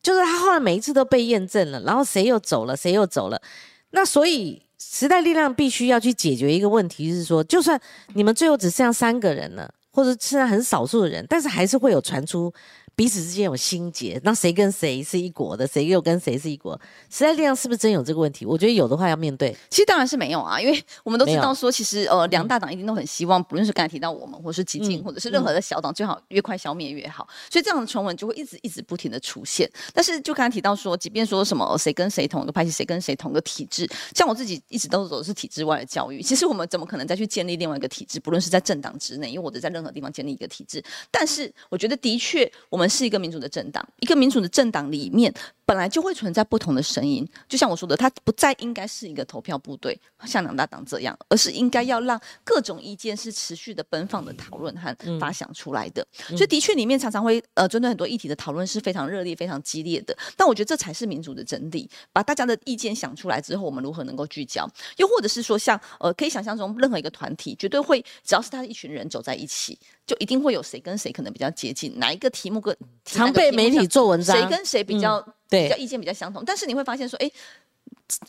[0.01, 3.43] 就是他后来每一次都被验证了，然后谁又走了，谁又走了，
[3.91, 7.80] 那所以时代力量必须要去解决一个问题，是说，就算
[8.14, 12.53] 你们最后只剩下三个人了，或者现在很少数的人，但是还是会有传出
[12.99, 16.74] 彼此之间有心结，那谁跟谁是一国的，谁又跟谁是一国？
[17.09, 18.44] 时代力量是不是真有这个问题？
[18.44, 19.57] 我觉得有的话要面对。
[19.70, 27.24] 其实当然是没有啊，因为我们都知道说，其实呃两大党一定都很希望，不论是刚才提到我们，或是激进，嗯或者是任何的小党，最好越快消灭越好。
[27.49, 29.70] 所以这样的传闻就会一直一直不停的出现。
[29.94, 36.20] 但是就刚才提到说，即便说什么呃谁跟谁同一个派系，谁跟谁同一个体制，像我自己一直都走的是体制外的教育。
[36.20, 38.18] 其实我们怎么可能再去建立另外一个体制？
[38.18, 40.82] 不论是在政党之内，又或者在任何地方建立一个体制。
[41.12, 45.32] 但是我觉得的确，我们们是一个民主的政党，一个民主的政党里面
[45.66, 47.28] 本来就会存在不同的声音。
[47.47, 56.07] 就像我说的，它不再应该是一个投票部队，像两大党这样，而是应该要让各种意见是持续的奔放的讨论和发想出来的。
[56.28, 60.16] 所以的确里面常常会呃针对很多议题的讨论是非常热烈、非常激烈的。
[60.34, 64.66] 但我觉得这才是民主的真谛，把大家的意见想出来之后，我们如何能够聚焦？
[64.97, 69.78] 又或者是说，像呃可以想象中任何一个团体，绝对会只要是他一群人走在一起。
[70.07, 77.30] 就一定会有谁跟谁可能比较接近，哪一个题目跟常被媒体做文章，谁跟谁比较比较意见比较相同，但是你会发现说，哎。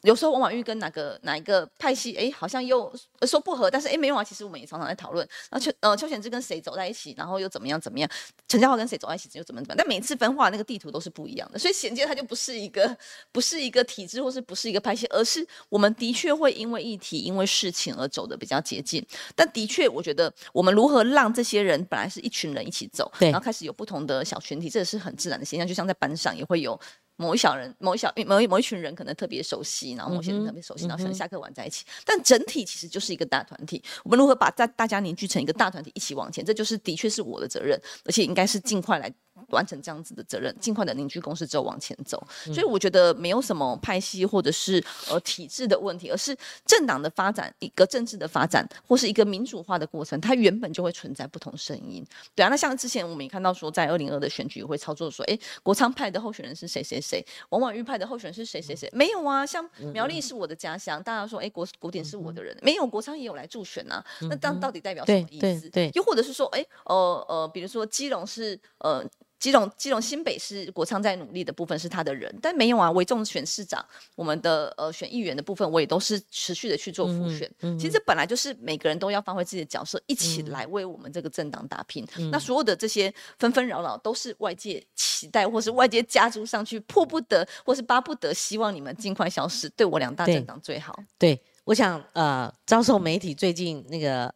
[0.04, 4.24] 有时候王婉玉跟哪个哪一个派系，哎，好像又说不合，但是哎，没有啊。
[4.24, 5.28] 其实我们也常常在讨论。
[5.50, 8.10] 然后邱呃邱显志跟谁走在一起，然后又怎么样怎么样？
[8.48, 9.78] 陈嘉桦跟谁走在一起又怎么怎么样？
[9.78, 12.98] 但每次分化那个地图都是不一样的，所以衔接它就不是一个
[13.32, 19.06] 不是一个体制，或是不是一个派系，而是我们的确会因为议题、因为事情而走的比较接近。
[19.36, 25.66] 但的确，我觉得我们如何让这些人本来是一群人一起走，然后开始有不同的小群体，这是很自然的现象。
[25.66, 26.80] 就像在班上也会有。
[27.20, 31.86] 某一小人，某一小某一某一群人可能特别熟悉，然后某些人特别熟悉，然后可能下课玩在一起。
[32.06, 33.84] 但整体其实就是一个大团体。
[34.06, 36.46] 我们如何把大大家凝聚成一个大团体，一起往前？
[36.46, 39.14] 这就是的确是我的责任，而且应该是尽快来。
[39.50, 42.26] 完成这样子的责任，尽快的凝聚共识之后往前走。
[42.46, 46.36] 所以我觉得没有什么派系或者是呃体制的问题，而是
[46.66, 52.06] 政党的发展，一个政治的发展，或是一个民主化的过程，它原本就会存在不同声音。
[52.36, 58.90] 对啊，那像之前我们也看到说，在二零二的选举会操作说，哎，国昌派的候选人是谁谁谁，王婉玉派的候选人是谁谁谁？
[58.94, 64.04] 没有啊，像苗栗是我的家乡，大家说，哎，国古典是我的人，没有国昌也有来助选啊。
[64.22, 65.70] 那这样到底代表什么意思？
[65.70, 69.04] 对，又或者是说，哎，呃呃，比如说基隆是呃。
[69.40, 72.92] 基隆基隆新北市国昌在努力的部分是他的人，但没有啊。
[72.92, 73.84] 为众选市长，
[74.16, 77.50] 我们的呃选议员的部分，我也都是持续的去做复选。
[77.78, 82.06] 其实这本来就是每个人都要发挥自己的角色，一起来为我们这个政党打拼。
[82.32, 91.00] 那所有的这些纷纷扰扰，都是外界期待或是外界加注上去，迫不得或是巴不得，希望你们尽快消失，对我两大政党最好。
[91.18, 94.34] 对，我想呃，遭受媒体最近那个。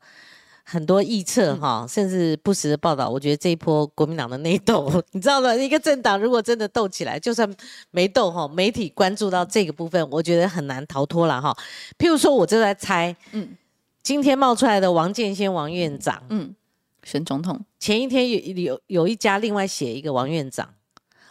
[0.65, 5.53] 很多臆测哈，甚至不实的报道，我觉得这一波国民党的内斗， 你知道吗？
[5.53, 7.53] 一个政党如果真的斗起来，就算
[7.91, 11.55] 没斗哈，媒体关注到这个部分，我觉得很难逃脱了哈。
[11.97, 13.57] 譬如说，我就在猜，嗯，
[14.01, 16.55] 今天冒出来的王建先王院长，嗯，
[17.03, 20.73] 选总统前一天有有有一家另外写一个王院长，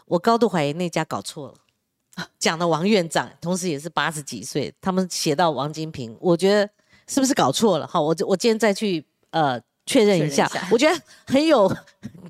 [0.04, 6.68] 我高度怀疑那家搞错了，讲的王院长同时也是八十几岁，他们写到王金平，我觉得
[7.06, 7.86] 是不是搞错了？
[7.86, 9.02] 哈，我我今天再去。
[9.32, 11.68] 呃，确认一下，我觉得很有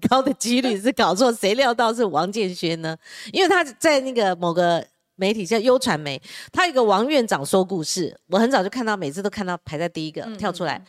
[0.09, 2.97] 高的几率是搞错，谁料到是王建轩呢？
[3.33, 4.85] 因为他在那个某个
[5.17, 10.83] 媒体叫优传媒，他有个王院长说故事，我很早就看到，每次都看到排在第一个跳出来。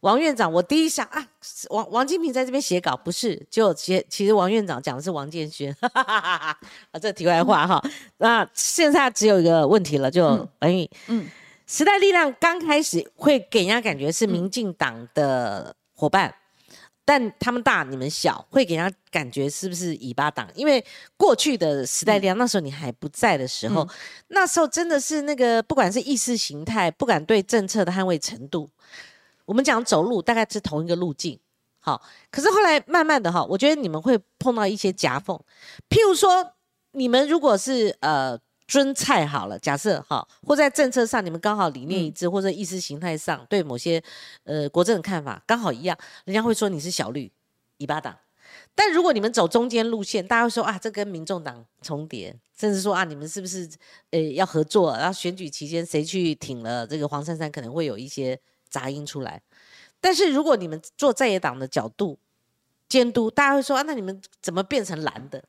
[0.00, 1.26] 王院长，我第一想啊，
[1.70, 6.56] 王王金平在这边写稿，不是，就其其实王院长讲的是王建轩， 啊，
[7.00, 7.82] 这题外话哈。
[8.18, 11.26] 那现在只有一个问题了，就王玉，嗯。
[11.66, 16.32] 时代力量刚开始会给人家感觉是民进党的伙伴，
[17.04, 20.48] 但他们大你们小，会给人家感觉是不是尾巴党？
[20.54, 20.84] 因为
[21.16, 23.86] 过去的时代力量那时候你还不在的时候，
[24.28, 28.70] 那时候真的是那个不管是意识形态，不管对政策的捍卫程度，
[29.44, 31.36] 我们讲走路大概是同一个路径。
[31.80, 32.00] 好，
[32.30, 35.36] 可是后来慢慢的哈，我觉得你们会碰到一些夹缝，
[35.88, 36.52] 譬如说
[36.92, 38.38] 你们如果是呃。
[38.66, 44.02] 尊菜好了，假设哈，或在政策上你们刚好理念一致，或者意识形态上对某些
[44.44, 47.30] 呃国政的看法刚好一样，人家会说你是小绿
[47.78, 48.16] 尾巴党。
[48.74, 53.68] 但如果你们走中间路线，大家会说啊，这跟民众党重叠，甚至说啊，你们是不是
[54.10, 54.96] 呃要合作？
[54.96, 58.38] 然后选举期间谁去挺了这个黄珊珊，可能会有一些
[58.68, 59.40] 杂音出来。
[60.00, 62.18] 但是如果你们做在野党的角度
[62.88, 65.42] 监督，大家会说啊，那你们怎么变成蓝的？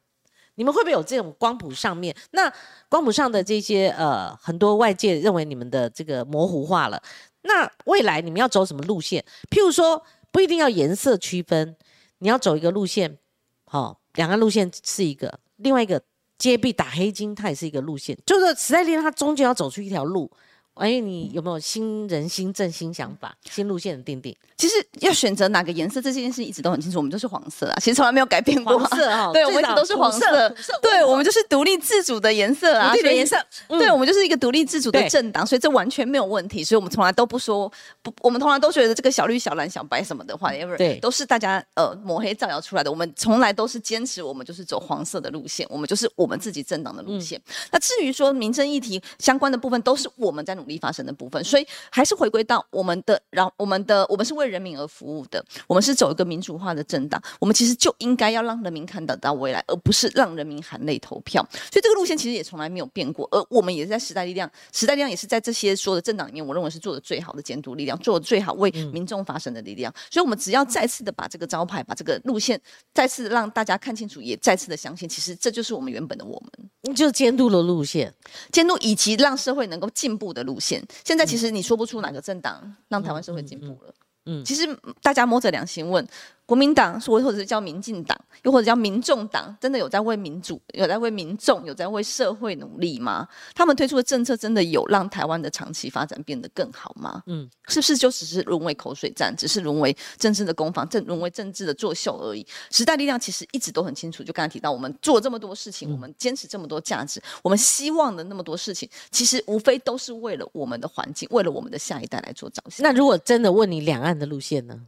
[0.57, 2.15] 你们会不会有这种光谱上面？
[2.31, 2.51] 那
[2.89, 7.01] 光谱上的这些呃，很多外界认为你们的这个模糊化了。
[7.43, 9.23] 那未来你们要走什么路线？
[9.49, 11.75] 譬如说，不一定要颜色区分，
[12.17, 13.17] 你要走一个路线，
[13.65, 16.01] 好，两个路线是一个，另外一个
[16.39, 20.29] 揭壁打黑金，它也是一个路线，就是时代力量它终究要走出一条路。
[20.77, 24.35] 王玉，你有没有新人、新政、新想法、新路线的定定？
[24.55, 28.77] 其实要选择哪个颜色，这件事一直都很清楚，我们就是黄色啊，其实从来没有改变过。
[28.77, 30.49] 黄色哈，对，我们一直都是黄色。
[30.81, 33.37] 对，我们就是独立自主的颜色啊，独立的颜色。
[33.67, 36.63] 对，我们就是一个独立自主的政党，所以这完全没有问题。
[36.63, 37.71] 所以我们从来都不说
[38.01, 42.91] 不，我们从来都觉得这个小绿、小蓝、小白什么的话，ever 对，都是大家呃抹黑造谣出来的。
[42.91, 47.39] 我们从来都是坚持，我们就是走黄色的路线，我们就是我们自己政党的路线。
[47.71, 51.43] 那至于说民生议题相关的部分，都是我们在努力发生的部分。
[51.43, 61.45] 所以还是回归到我们的，让我们的我们是为人民而服务的，我们是走一个民主化的政党，我们其实就应该要让人民看得到未来，而不是让人民含泪投票。
[61.51, 69.93] 所以这个路线其实也从来没有变过，而我们也是在时代力量，时代力量也是在这些所有的政党里面，我认为是做的最好的监督力量，做的最好为民众发声的力量。
[70.11, 72.59] 所以，我们只要再次的把这个招牌，把这个路线
[72.93, 76.41] 再次让大家看清楚，也再次的相信，其实这就是我们原本的我
[76.83, 78.13] 们，就是监督的路线，
[78.51, 80.83] 监督以及让社会能够进步的路线。
[81.03, 83.93] 现在其实你说不出哪个政党让台湾社会进步了。
[84.25, 84.67] 嗯，其实
[85.01, 86.05] 大家摸着良心问。
[86.47, 93.27] 国民党说，或者是叫民进党，又或者叫民众党，真的有在为民主、有在为民众、有在为社会努力吗？
[93.53, 97.21] 他们推出的政策真的有让台湾的长期发展变得更好吗？
[97.25, 102.47] 嗯，是不是就只是沦为口水战，只是沦为政治的攻防，政沦为政治的作秀而已？
[102.71, 112.81] 时代力量其实一直都很清楚，就刚才提到，我们做这么多事情，我们坚持这么多价值，我们希望的那么多事情，其实无非都是为了我们的环境，为了我们的下一代来做着想。
[112.83, 114.79] 那如果真的问你两岸的路线呢？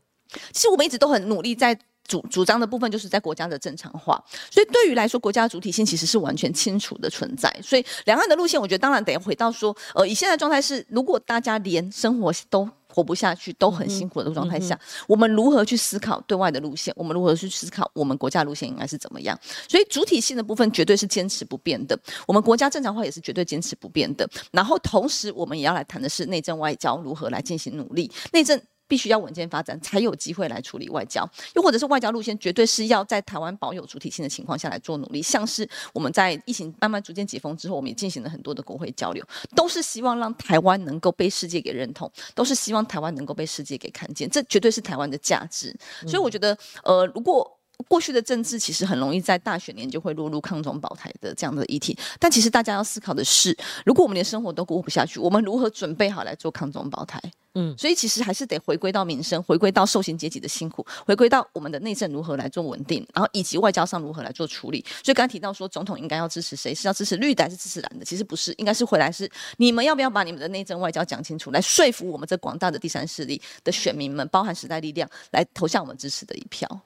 [0.54, 1.78] 其实我们一直都很努力在
[2.08, 4.24] 主主张的部分，就是在国家的正常化。
[4.50, 7.56] 所以对于来说，国家的主体性其实是完全清楚的存在。
[7.64, 16.92] 所以两岸的路线，我觉得当然得回到说，呃，以现在状态是，如果大家连生活都活不下去，都很辛苦的状态下，我们如何去思考对外的路线？
[16.98, 19.40] 我们如何去思考我们国家路线应该是怎么样？
[19.68, 21.96] 所以主体性的部分绝对是坚持不变的。
[22.26, 24.28] 我们国家正常化也是绝对坚持不变的。
[24.52, 28.12] 然后同时，我们也要来谈的是内政外交如何来进行努力。
[28.34, 28.60] 内政。
[28.90, 35.22] 必须要稳健发展，才有机会来处理外交，又或者是外交路线，绝对是要在台湾保有主体性的情况下来做努力。
[35.22, 39.24] 像是我们在疫情慢慢逐渐解封之后，我们也进行了很多的国会交流，
[39.56, 45.74] 都是希望让台湾能够被世界给认同，都是希望台湾能够被世界给看见，这绝对是台湾的价值。
[46.08, 47.59] 所以我觉得，呃，如果。
[47.88, 53.56] 过去的政治其实很容易在大选年就会落入抗中保台的这样的议题，但其实大家要思考的是，
[53.86, 57.22] 如果我们连生活都过不下去，我们如何准备好来做抗中保台？
[57.56, 64.86] 嗯，所以其实还是得回归到民生，回归到受刑阶级的辛苦，回归到我们的内政如何来做稳定，然后以及外交上如何来做处理。
[65.04, 66.76] 所以刚才提到说，总统应该要支持谁？
[66.76, 68.06] 是要支持绿的还是支持蓝的？
[68.06, 76.82] 其实不是，应该是回来是你们要不要把你们的内政外交讲清楚，来说服我们这广大的第三势力的选民们，包含时代力量，来投向我们支持的一票。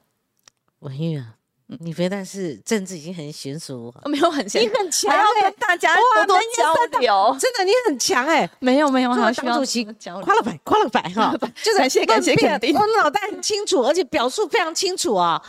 [0.83, 1.35] 文玉啊，
[1.79, 7.37] 你非但是政治已经很娴熟，没有很娴熟，你很强，还要跟大家多多交流。
[7.39, 12.75] 真的，你很强哎，没有没有，党主席夸了百夸了百哈，就感谢感谢肯定。
[12.75, 15.41] 我脑袋很清楚，而且表述非常清楚啊。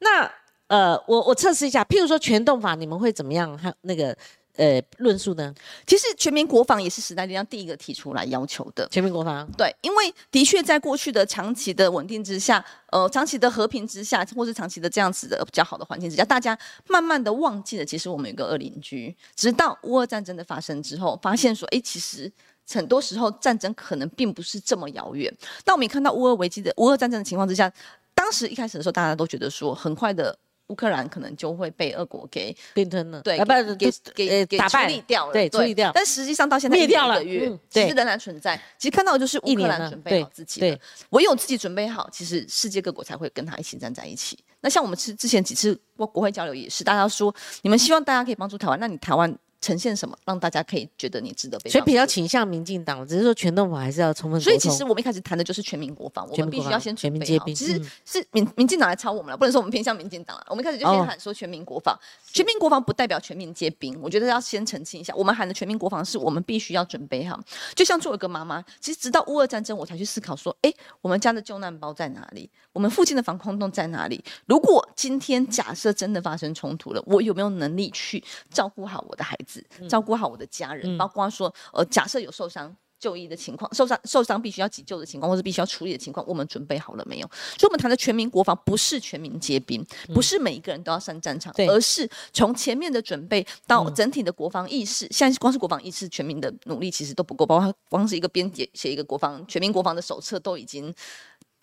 [0.00, 0.30] 那
[0.66, 3.56] 呃，我我测试一下，譬如说全动法，你们会怎么样？
[3.56, 4.16] 还那个。
[4.56, 5.54] 呃，论述呢？
[5.86, 8.86] 其实全民国防也是时代力量第一个提出来要求的。
[8.90, 19.16] 全民国防，对，因为的确在过去的长期的稳定之下，呃，长期的和平之下，或是长期的这样子的比较好的环境之下，大家慢慢的忘记了，其实我们有个二邻居。
[19.34, 22.30] 直到乌俄战争的发生之后，发现说，哎，其实
[22.68, 25.34] 很多时候战争可能并不是这么遥远。
[25.64, 27.72] 当我们看到乌俄危机的乌俄战争的情况之下，
[28.14, 30.38] 当时一开始的时候，大家都觉得说，很快的。
[30.70, 35.90] 乌克兰可能就会被俄国给并吞了，对，不给给给处理掉了，对，处理掉。
[35.92, 38.56] 但实际上到现在灭掉了，其实仍然存在。
[38.78, 44.38] 其实看到的就是乌克兰准备好自己，对，唯有自己准备好，其实世界各国才会跟他一起站在一起。
[44.60, 49.36] 那像我们之之前几次国国会交流也是，大家说你们希望大家可以帮助台湾，那你台湾。
[49.60, 51.70] 呈现什么让大家可以觉得你值得被？
[51.70, 54.40] 所以比较倾向民进党，只是说全动法还是要充分。
[54.40, 57.54] 所以其实我们一开始谈的就是全民国防，我们必须要先全民皆兵。
[57.54, 60.46] 其实是民民进党来抄我们了，不能说我们偏向民进党了。
[60.48, 61.98] 我们一开始就先喊说全民国防，
[62.32, 63.98] 全民国防不代表全民皆兵。
[64.00, 67.38] 我觉得要先澄清一下，我们喊的全民国防是我们必须要准备好。
[67.74, 72.48] 就像作为一个妈妈，其实直到乌俄战争，我才去思考说，哎，我们家的救难包在哪里？
[72.72, 74.22] 我们附近的防空洞在哪里？
[74.46, 79.49] 如果今天假设真的发生冲突了，我有没有能力去照顾好我的孩子，
[79.88, 80.28] 照顾好？
[80.30, 87.26] 我的家人，包括说，呃，假设有受伤就医的情况，受伤受伤必须要急救的情况，或者必须要处理的情况，我们准备好了没有？
[87.58, 89.84] 所以，我们谈的全民国防不是全民皆兵，
[90.14, 95.08] 不是每一个人都要上战场，而是从前面的准备到整体的国防意识。
[95.10, 100.94] 现在光是国防意识，全民的努力其实都不够，包括光是一个编写写一个国防全民国防的手册都已经。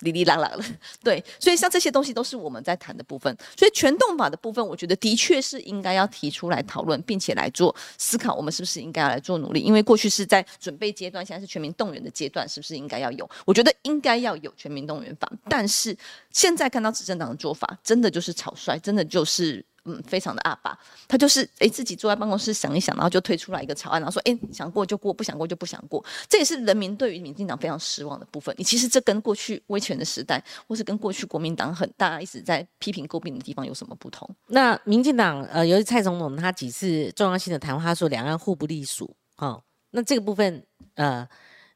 [0.00, 0.64] 哩哩啦啦了，
[1.02, 3.36] 对，所以像这些东西都是我们在谈的部分。
[3.56, 9.60] 所以全动法的部分，我觉得的确是应该要提出来讨论，并且来做思考，我们是不是应该要来做努力？
[9.60, 13.28] 因为过去是在准备阶段，现在是全民动员的阶段，是不是应该要有？
[13.44, 15.96] 我觉得应该要有全民动员法，但是
[16.30, 19.64] 现在看到执政党的做法，真的就是草率，真的就是。
[19.88, 20.78] 嗯，非常的阿爸，
[21.08, 26.04] 他就是哎自己坐在办公室想一想，然后就推出来一个草案，然后说哎想过就过，不想过就不想过。
[26.28, 28.54] 这也是人民对于民进党非常失望的部分。
[28.58, 34.28] 你其实这跟过去威权的时代，或是跟过去国民党很大一直在批评诟病的地方有什么不同？
[34.48, 39.62] 那民进党呃，尤其蔡总统他几次重要性的谈话，他说两岸互不隶属，哦，
[39.92, 40.62] 那这个部分
[40.94, 41.26] 呃，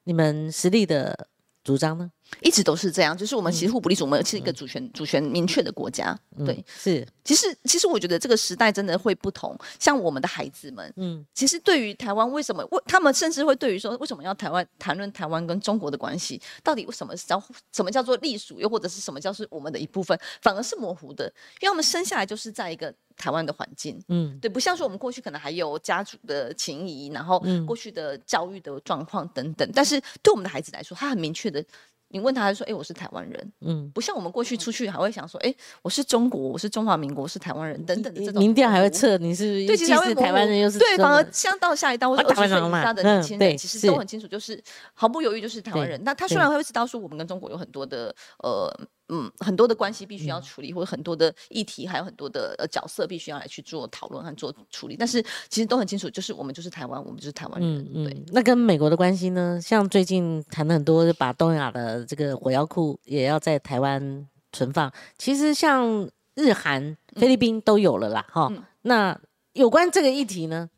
[0.05, 1.29] 你们实力的
[1.65, 2.11] 主张呢？
[2.41, 3.69] 一直都是这样，就是我们其嗯。
[3.69, 6.19] 实互不隶属，我们是一个主权主权明确的国家。
[6.45, 11.25] 对，是，其实其实我觉得这个时代真的会不同，像我们的孩子们，嗯。
[11.35, 21.25] 其实对于台湾为什么，为他们甚至会对于说为什么要台湾谈论台湾跟中国的关系，到底为什么是叫什么叫做隶属，又或者是什么叫是我们的一部分，反而是模糊的，
[21.61, 24.03] 因为他们生下来就是在一个台湾的环境。
[24.09, 24.39] 嗯。
[24.41, 27.65] 对，不像说我们过去可能还有家族的情谊，然后嗯。
[27.67, 31.65] 过去的教育的状况等等，但是对我们的孩子来说，他很明确的，
[32.13, 35.53] 你问他，他说：“哎、我是台湾人。”嗯，不像我们过去出去还会想说：“哎、
[35.83, 38.93] 我是中国，我是中华民国，我是台湾人等等的这种。”民调还会。
[38.93, 45.99] 测你是对，其实是台湾人又是对，反而像到下一代或者啊二十岁以下的年轻人，其实都很清楚，就是毫不犹豫就是台湾人。
[46.05, 48.71] 那他虽然会知道说我们跟中国有很多的呃
[49.09, 57.89] 嗯很多的关系必须要嗯处理，或者很多的议题，还有很多的呃角色必须要来去做讨论和做处理，但是其实都很清楚，就是我们就是台湾，我们就是台湾人。
[57.95, 59.61] 嗯对，嗯，那跟美国的关系呢？
[59.61, 64.93] 像最近谈了很多，把东亚的这个火药库也要在台湾存放。
[65.19, 69.19] 其实像日韩、菲律宾都有了啦，哈、嗯那
[69.53, 70.69] 有关这个议题呢？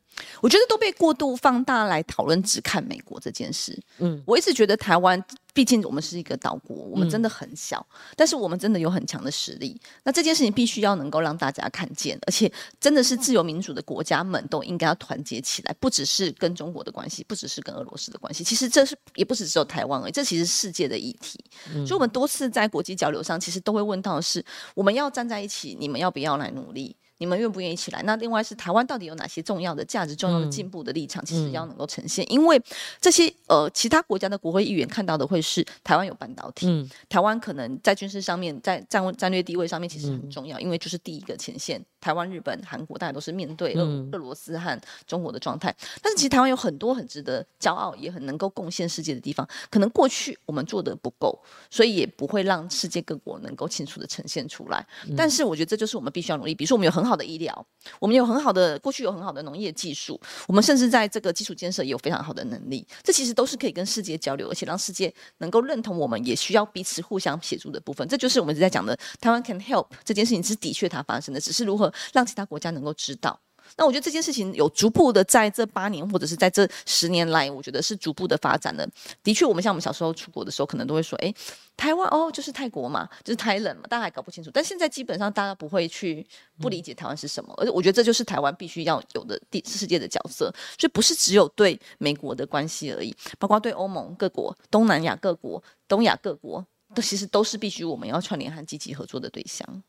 [0.40, 3.78] 我觉得都被过度放大来讨论，只看美国这件事。
[3.98, 7.84] 嗯我一直觉得台湾，毕竟我们是一个岛国，我们真的很小，
[8.16, 9.80] 但是我们真的有很强的实力。
[10.02, 12.50] 那这件事情必须要能够让大家看见，而且
[12.80, 21.42] 真的是自由民主的国家们都应该要团结起来，不只是跟中国的关系，不只是跟俄罗斯的关系，其实这是也不是只有台湾而已，这其实是世界的议题。
[21.86, 24.44] 所以，我们多次在国际交流上，其实都会问到的是：
[24.74, 26.96] 我们要站在一起，你们要不要来努力？
[27.18, 28.02] 你们愿不愿意一起来？
[28.02, 32.24] 那另外是台湾到底有哪些重要的价值、重要的进步的立场，其实要能够呈现。
[32.32, 32.60] 因为
[33.00, 41.84] 这些呃其他国家的国会议员看到的会是台湾有半导体，嗯台湾可能在军事上面，在战战略地位上面其实很重要，因为就是第一个前线。
[42.00, 49.48] 台湾、日本、韩国大家都是面对俄罗斯和中国的状态，但是其实台湾有很多很值得骄傲，也很能够贡献世界的地方。
[49.70, 51.38] 可能过去我们做的不够，
[51.70, 54.86] 所以也不会让世界各国能够清楚的呈现出来。
[55.16, 56.54] 但是我觉得这就是我们必须要努力。
[56.54, 57.66] 比如说，我们有很很好的医疗，
[58.00, 62.86] 我们有很好的过去有很好的农业技术，我们甚至在这个基础建设也有非常好的能力。
[63.02, 68.08] 这其实都是可以跟世界交流，而且让世界能够认同我们，也需要彼此互相协助的部分。
[68.08, 73.38] 这就是我们一直在讲的台湾 can help 这件事情是的确它发生的，只是如何让其他国家能够知道。
[73.76, 78.88] 那我觉得这件事情有逐步的在这八年或者是在这十年来，我觉得是逐步的发展的。
[79.22, 81.34] 的确，我们像我们小时候出国的时候，可能都会说，哎，
[81.76, 84.50] 台湾哦，就是泰国嘛，就是台冷嘛，大家还搞不清楚。
[84.52, 86.26] 但现在基本上大家不会去
[86.60, 90.52] 不理解台湾是什么，而且我觉得这就是台湾必须要有的第世界的角色。
[90.78, 99.82] 所以不是只有对美国的关系而已，包括对欧盟各国、东南亚各国、东亚各国，都其实都是必须我们要串联和积极合作的对象。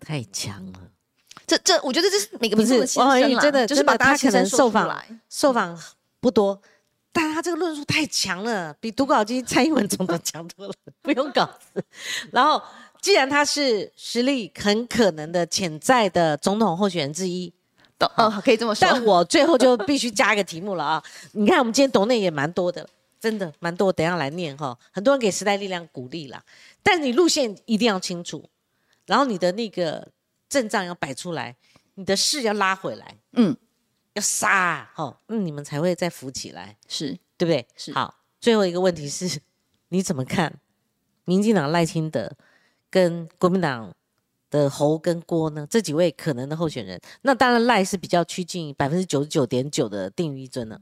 [0.00, 0.80] 太强了。
[1.46, 5.04] 这这，我觉得这是每个不是民众的心王婉声啦，玉真的就是把他可大家可能受访。
[5.28, 5.78] 受访
[6.18, 6.60] 不多，
[7.12, 11.84] 但他这个论述太强了，比读稿机蔡英文总统强多了，不用稿子。
[12.32, 12.60] 然后，
[13.00, 17.52] 既然他是实力很可能的潜在的总统候选人之一，
[17.98, 18.88] 懂哦，可以这么说。
[18.88, 21.02] 但我最后就必须加一个题目了啊！
[21.32, 22.88] 你看，我们今天懂内也蛮多的，
[23.20, 24.76] 真的蛮多，等一下来念哈。
[24.90, 26.42] 很多人给时代力量鼓励啦，
[26.82, 28.44] 但你路线一定要清楚，
[29.06, 30.08] 然后你的那个
[30.48, 31.56] 阵仗要摆出来，
[31.94, 33.56] 你的势要拉回来，嗯，
[34.14, 37.66] 要杀哈，那你们才会再扶起来，是对不对？
[37.76, 39.40] 是好，最后一个问题是，
[39.88, 40.60] 你怎么看
[41.24, 42.36] 民进党赖清德
[42.90, 43.94] 跟国民党
[44.50, 45.66] 的侯跟郭呢？
[45.68, 50.80] 这几位可能的候选人，那当然赖是比较趋近百分之九十九点九的定于一尊了。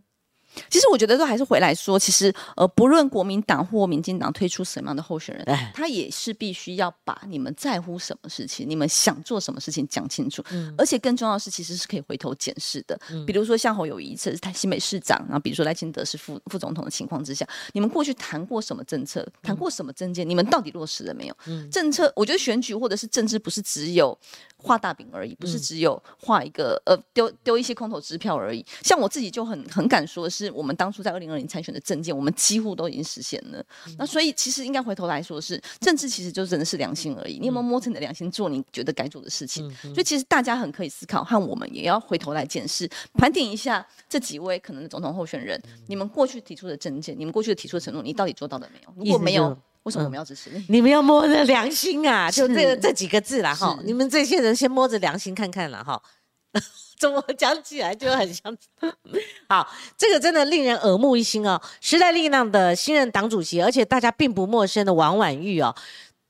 [0.71, 10.45] 其实我觉得都还是回来说，其实呃，不论国民党或民进党推出什么样的候选人哎，他也是必须要把你们在乎什么事情，你们想做什么事情讲清楚。
[10.51, 12.99] 嗯而且更重要的是，其实是可以回头检视的。
[13.27, 21.37] 比如说像侯友谊这是台新北市长，然后比如说赖清德是副副总统的情况之下，你们过去谈过什么政策，谈过什么政见，你们到底落实了没有？
[21.71, 24.17] 政策，我觉得选举或者是政治不是只有
[24.57, 28.65] 画大饼而已，不是只有画一个呃丢丢一些空头支票而已。
[28.83, 33.65] 像我自己就很很敢说的是，我们当初在二零二零参选的政见，我们几乎都已经实现了。
[33.99, 37.39] 那所以其实应该回头来说是，政治其实就真的是良心而已。
[37.39, 39.69] 你有没有摸着你的良心做你觉得该做的事情？
[39.83, 48.93] 所以其实大家很可以思考，和我们也要回头来检视，盘点一下这几位可能的总统候选人，你们过去提出的政见，你们过去的提出的承诺，你到底做到了没有？
[48.97, 50.65] 如果没有为什么我们要支持你？
[50.69, 53.79] 你们要摸着良心啊，就这这几个字啦哈。
[53.85, 56.01] 你们这些人先摸着良心看看了哈。
[56.99, 58.57] 怎么讲起来就很像？
[59.49, 61.61] 好，这个真的令人耳目一新哦。
[61.81, 65.75] 时代力量的新任党主席，而且大家并不陌生的王婉玉哦，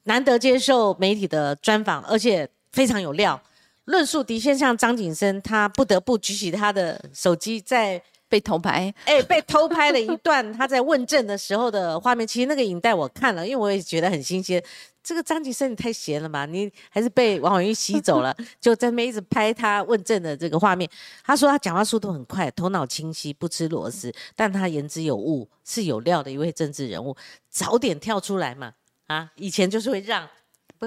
[0.04, 3.40] 难得接受媒体的专访，而且非常有料，
[3.84, 8.02] 论述的确像张景生，他不得不举起他的手机在
[8.34, 12.26] 被偷拍，哎，被偷拍了一段他在问政的时候的画面。
[12.26, 14.60] 其实那个影带我看了，因为我也觉得很新鲜。
[15.04, 20.90] 这个张吉生你太闲了嘛，你还是被王婉玉吸走了， 就在那边一直拍他问政的这个画面。
[21.22, 27.16] 他说他讲话速度很快，头脑清晰，不吃螺丝，但他言之有物，是有料的一位政治人物。
[27.48, 28.72] 早点跳出来嘛，
[29.06, 30.28] 啊，以前就是会让。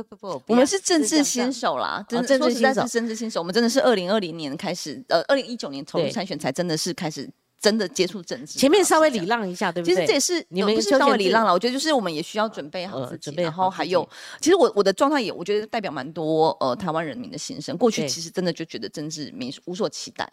[0.04, 3.40] 不不不，我们是政治新手啦，真的，政治新手，政治新手。
[3.40, 7.30] 我们真的是二零二零年开始，呃，二零一九年投入参选，才真的是开始
[7.60, 8.60] 真的接触政治。
[8.60, 9.96] 前面稍微礼让一下，对不对？
[9.96, 14.08] 其实这也是你们不是稍微礼让了，我觉得就是我们也需要准备好自己，然后还有，
[14.40, 17.76] 其实我我的状态也，我觉得代表蛮多呃台湾人民的心声。
[17.78, 20.30] 过去其实真的就觉得政治没无所期待，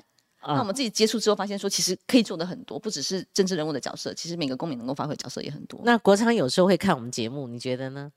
[0.47, 5.81] 那我们自己接触之后发现说，其实可以做的很多，不只是政治人物的角色，其实每个公民能够发挥角色也很多。
[5.85, 8.13] 那国昌有时候会看我们节目，你觉得呢？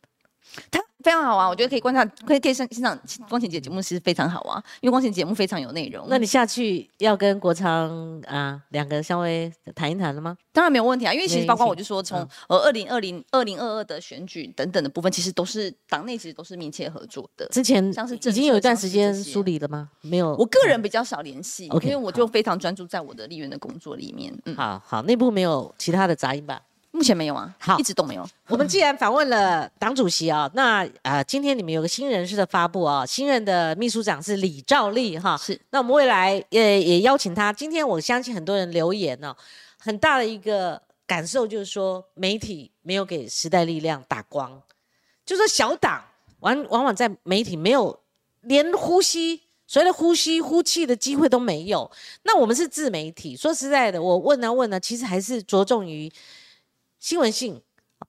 [0.69, 0.86] 他。
[1.07, 6.05] 非常好啊，我觉得可以观察，可以可以欣欣赏光晴姐节目，其实非常好啊，因为光晴节目非常有内容。
[6.09, 10.35] 那你下去要跟国昌啊两个稍微谈一谈了吗？
[10.51, 12.19] 当然没有问题啊，因为其实包括我就说从
[12.49, 17.47] 呃二零二零二零二二的选举等等的部分，其实都是党内其实都是密切合作的。
[17.53, 19.89] 之前像是已经有一段时间梳理了吗？
[20.01, 24.37] 没有，我个人比较少联系，因为我就非常专注在我的立院的工作里面。
[24.43, 26.61] 嗯，好好，内部没有其他的杂音吧？
[26.91, 28.27] 目前没有啊，好，一直都没有。
[28.47, 35.59] 我们既然访问了党主席啊，那啊，今天你们有个新人事的发布啊，新任的秘书长是李兆利哈，是。
[35.69, 37.53] 那我们未来也也邀请他。
[37.53, 39.35] 今天我相信很多人留言呢，
[39.77, 44.59] 很大的一个感受就是说，媒体没有给时代力量打光，
[45.23, 46.03] 就说小党
[46.39, 47.99] 往往往在媒体没有
[48.41, 51.91] 连呼吸，所谓的呼吸呼气的机会都没有。
[52.23, 56.11] 那我们是自媒体，说实在的，我问啊问啊，其实还是着重于。
[57.07, 57.61] 新闻性，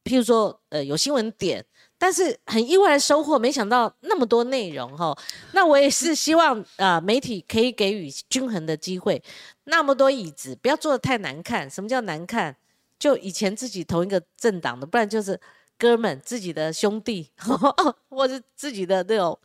[0.02, 1.64] 譬如说，呃，有新闻点，
[1.96, 5.16] 但是很意外的收获，没想到那么多内容哈。
[5.54, 9.22] 那我也是希望啊，媒体可以给予均衡的机会。
[9.66, 11.70] 那么多椅子，不要做的太难看。
[11.70, 12.56] 什么叫难看？
[12.98, 15.40] 就以前自己同一个政党的，不然就是
[15.78, 17.30] 哥们、自己的兄弟，
[18.10, 19.38] 或者自己的那种，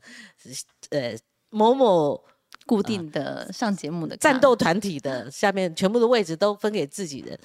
[0.89, 1.15] 呃，
[1.51, 2.19] 某某。
[2.65, 7.37] 固定的上节目的战斗团体的下面全部的位置都分给自己人，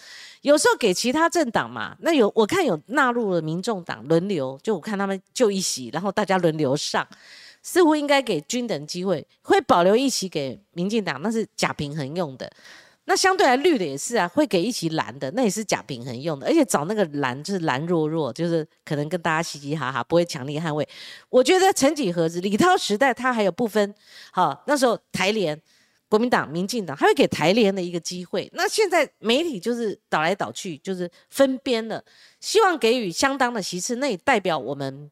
[0.42, 1.96] 有时候给其他政党嘛。
[2.00, 7.06] 那有我看有纳入了民众党轮流，就我看他们就一席，然后大家轮流上，
[7.62, 12.50] 似乎应该给均等机会，会保留一席给民进党，那是假平衡用的。
[13.10, 20.86] 那相对来绿的也是啊，会给一起蓝的，那也是假平衡用的，而且找那个蓝就是蓝弱弱，就是可能跟大家嘻嘻哈哈，不会强力捍卫。
[21.30, 23.94] 我觉得曾几何时，李涛时代他还有不分，
[24.30, 25.58] 好那时候台联、
[26.10, 28.46] 国民党、民进党，他会给台联的一个机会。
[28.52, 32.04] 那现在媒体就是倒来倒去，就是分边了，
[32.40, 35.10] 希望给予相当的席次，那也代表我们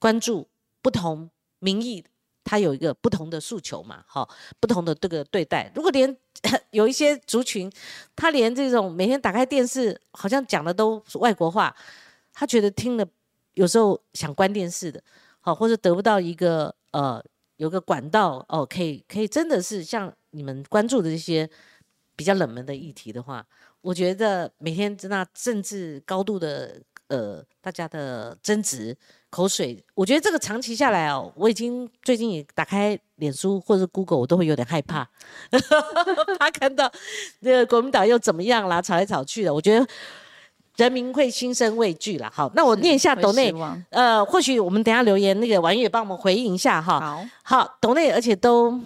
[0.00, 0.48] 关注
[0.82, 1.30] 不同
[1.60, 2.04] 民意。
[2.44, 4.28] 他有一个不同的诉求嘛，哈，
[4.60, 5.70] 不同的这个对待。
[5.74, 6.16] 如果连
[6.70, 7.70] 有一些族群，
[8.16, 11.74] 他连这种每天打开电视，好像讲的都是外国话，
[12.32, 13.06] 他觉得听了
[13.54, 15.02] 有时候想关电视的，
[15.40, 17.22] 好，或者得不到一个呃
[17.56, 21.48] 有个管道哦，可以可以真的是像你们关注的这些
[22.16, 23.46] 比较冷门的议题的话，
[23.80, 26.80] 我觉得每天那政治高度的
[27.12, 28.96] 呃大家的争执。
[29.34, 35.08] 口水，我觉得这个长期下来哦，我已经最近也打开脸书或者 Google，我都会有点害怕，
[36.38, 36.92] 怕看到
[37.40, 39.86] 那个国民党又怎么样啦，吵来吵去的，我觉得
[40.76, 42.30] 人民会心生畏惧啦。
[42.30, 43.50] 好，那我念一下董内，
[43.88, 47.00] 呃，或许我们等下留言，那个王月帮我们回应一下哈。
[47.00, 48.78] 好，好，董内，而且都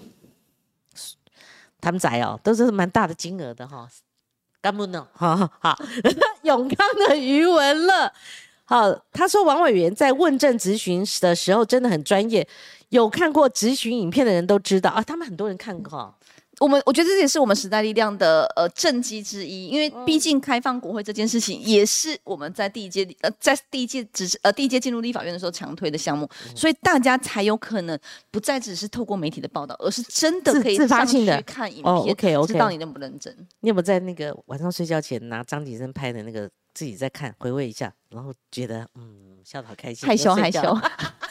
[1.82, 3.88] 他们仔哦，都是蛮大的金额的哈。
[4.66, 5.78] 干不能，好好，
[6.42, 6.76] 永康
[7.06, 8.12] 的余文乐。
[8.64, 12.44] 好，他说王委员在问政咨询的时候真的很专业，
[12.88, 16.12] 有看过咨询影片的人都知道啊，他们很多人看过。
[16.58, 27.98] 我们我觉得这也是我们时代力量的呃政绩之一，因为毕竟开放国会这件事情也是我们在第一届呃在第一届只是呃第一届进入立法院的时候强推的项目，所以大家才有可能
[28.30, 33.34] 不再只是透过媒体的报道，而是真的可以自发性的看影片 ok 我，知道你认不认真。
[33.60, 36.48] 你有没有在那个晚上睡觉前拿张景生拍的那个？
[36.76, 40.78] 自己在看回味一下，然后觉得嗯笑得好开心，害羞 害羞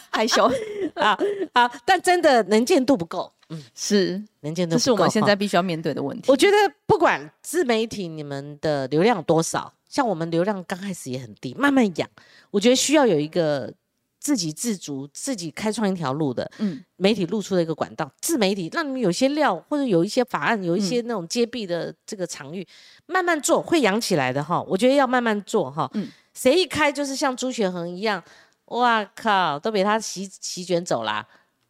[0.10, 0.52] 害羞
[0.96, 1.16] 啊
[1.54, 1.72] 啊！
[1.86, 6.32] 但真的能见度不够，嗯，是能见度，这是我们现在必须要面对的问题。
[6.32, 6.56] 我觉得
[6.86, 12.10] 不管自媒体你们的流量多少，像我们流量刚开始也很低，慢慢养，
[12.52, 13.74] 我觉得需要有一个。
[14.18, 22.68] 自给自足，自己开创一条路的，嗯，媒体露出的一个管道，自媒体让你们有些料，或者有一些法案，有一些那种揭弊的这个场域，
[23.06, 24.60] 慢慢做会养起来的哈。
[24.64, 25.88] 我觉得要慢慢做哈。
[25.94, 28.24] 嗯，谁一开就是像朱学恒一样，
[28.70, 31.24] 哇靠，都被他席席卷走啦。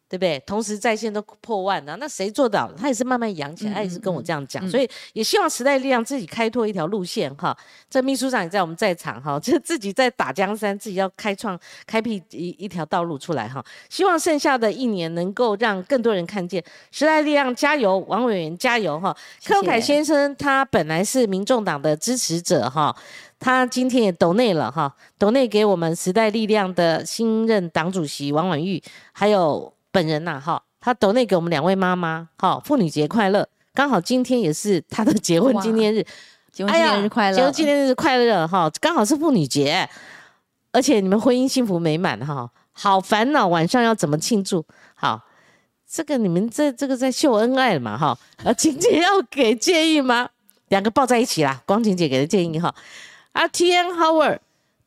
[0.07, 0.39] 对不对？
[0.45, 2.71] 同时在线都破万了，那谁做到？
[2.77, 7.57] 他也是慢慢养起来，他也是跟我这样讲，所以也希望时代力量自己开拓一条路线哈。
[7.89, 13.63] 这秘书长也在我们在场哈，就自己在打江山，自己要开创、开辟一一条道路出来哈。
[13.89, 19.15] 希望剩下的一年能够让更多人看见时代力量加油，王委员加油哈。
[19.43, 22.95] 柯凯先生他本来是民众党的支持者哈。
[23.37, 36.05] 他今天也抖内了哈，抖内给我们时代力量的新任党主席王婉玉，还有本人呐哈，他抖内给我们两位妈妈，哈，妇女节快乐，刚好今天也是他的结婚纪念日，
[36.51, 39.89] 结婚纪念日快乐，结婚纪念日快乐哈，刚好是妇女节，
[40.73, 44.65] 而且你们婚姻幸福美满哈，好烦恼晚上要怎么庆祝？
[44.95, 45.21] 好，
[45.89, 50.27] 这个你们这这个在秀恩爱嘛哈，啊，晴姐要给建议吗？
[50.67, 52.75] 两个抱在一起啦，光晴姐给的建议哈。
[53.31, 54.39] 啊，T N Howard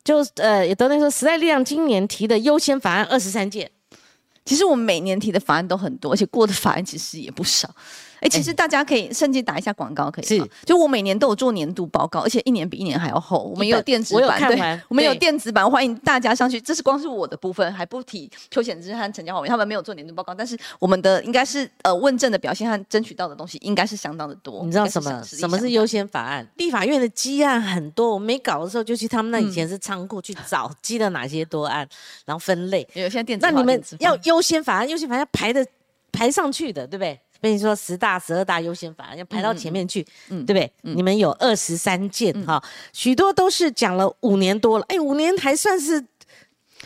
[0.03, 3.71] 就呃也都在说，时代力量今年提的优先法案二十三件，
[4.49, 7.69] 其实我们每年提的法案都很多，而且过的法案其实也不少。
[8.19, 10.49] 哎，其实大家可以甚至打一下广告，可以是。
[10.65, 13.43] 就我每年都有做年度报告，而且一年比一年还要厚。
[13.43, 16.59] 我们有电子版，对，我们有电子版，欢迎大家上去。
[16.59, 24.63] 这是光是我的部分，还不提邱显之和陈家华他们没有做年度报告，但是我们的应该是呃问政的表现和争取到的东西应该是相当的多。
[24.65, 25.23] 你知道什么？
[25.23, 26.47] 什么是优先法案？
[26.57, 31.87] 立法院的积案很多，我没搞的时候就去他们那以前是仓库去找积了哪些多案，
[32.25, 32.87] 然后分类。
[32.93, 35.65] 有现在电子，那你们要优先法案，优先法案要排的
[36.11, 37.19] 排上去的，对不对？
[37.41, 40.71] 跟你说，十大、十二大优先法案要排到前面去，对不对？
[40.81, 42.61] 你们有二十三件哈，
[42.93, 46.03] 许多都是讲了五年多了，哎，五年还算是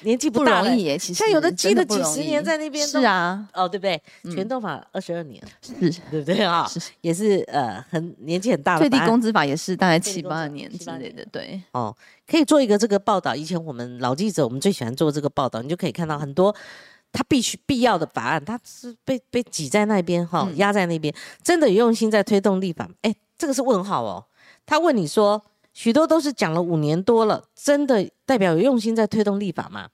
[0.02, 0.98] 年纪不容易耶。
[0.98, 4.02] 其实像有的记了几十年在那边，是啊，哦，对不对？
[4.34, 5.74] 全动法二十二年，是，
[6.12, 6.70] 对不对啊？
[7.02, 8.78] 也是呃，很年纪很大。
[8.78, 11.62] 最低工资法也是大概七八年之类的，对。
[11.72, 11.96] 哦，
[12.28, 13.36] 可以做一个这个报道。
[13.36, 16.56] 以前我们老记者，我们最喜欢做这个报道，你就可以看到很多。
[17.14, 22.90] 他必须必要的法案，他是被被挤在那边哈，压在那边，真的有用心在推动立法？
[23.04, 24.26] 哎，这个是问号哦。
[24.66, 25.42] 他问你说，
[25.74, 29.90] 许多都是讲了五年多了，真的代表有用心在推动立法吗？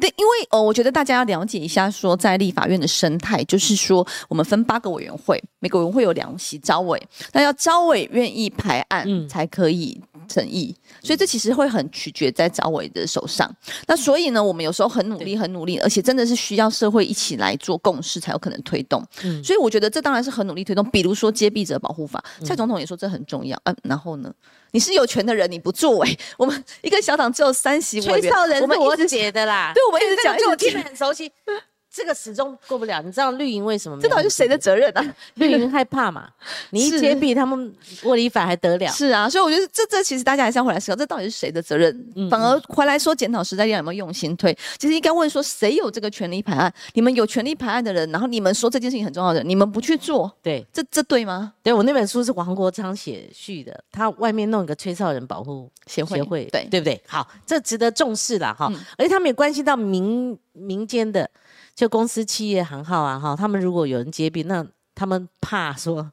[0.00, 7.00] 对，因为呃，我觉得大家要了解一下，说在立法院的生态，就是说我们分八个委员会，每个委员会有两席招委，
[7.32, 10.00] 那要招委愿意排案才可以。
[10.28, 10.74] 诚意，
[11.04, 13.48] 所以这其实会很取决在招委的手上。
[13.86, 19.00] 那所以呢，我们有时候很努力，很努力，而且真的是需要社会一起来做共识，才有可能推动。
[19.44, 20.84] 所以我觉得这当然是很努力推动。
[20.90, 23.56] 比如说揭弊者保护法，蔡总统也说这很重要。
[23.66, 24.34] 嗯，然后呢，
[24.72, 29.72] 你是有权的人，你不作为， 我们一个小党只有三席委员，我们一直写的啦。
[29.74, 31.30] 对，我们一直讲，就我听得很熟悉。
[31.96, 33.98] 这个始终过不了，你知道绿营为什么？
[34.02, 35.14] 这到底是谁的责任啊？
[35.36, 36.28] 绿营害怕嘛？
[36.70, 38.86] 你一揭弊，他们窝里反还得了？
[38.92, 41.90] 是啊，所以我觉得这这其实大家还是要回来思考，这到底是谁的责任？
[42.30, 44.56] 反而回来说检讨时代力量有没有用心推？
[44.78, 46.70] 其实应该问说，谁有这个权利排案？
[46.92, 51.54] 你们有权利排案的人，然后你们说这件事情很重要的，你们不去做，对，这这对吗？
[51.62, 57.00] 对我那本书是王国昌写序的，他外面弄一个吹哨人保护协会，对对不对？
[57.06, 61.28] 好，这值得重视了哈，而且他们也关系到民民间的。
[61.76, 66.10] 就公司、企业、行号啊，哈，他们如果有人揭弊，那他们怕说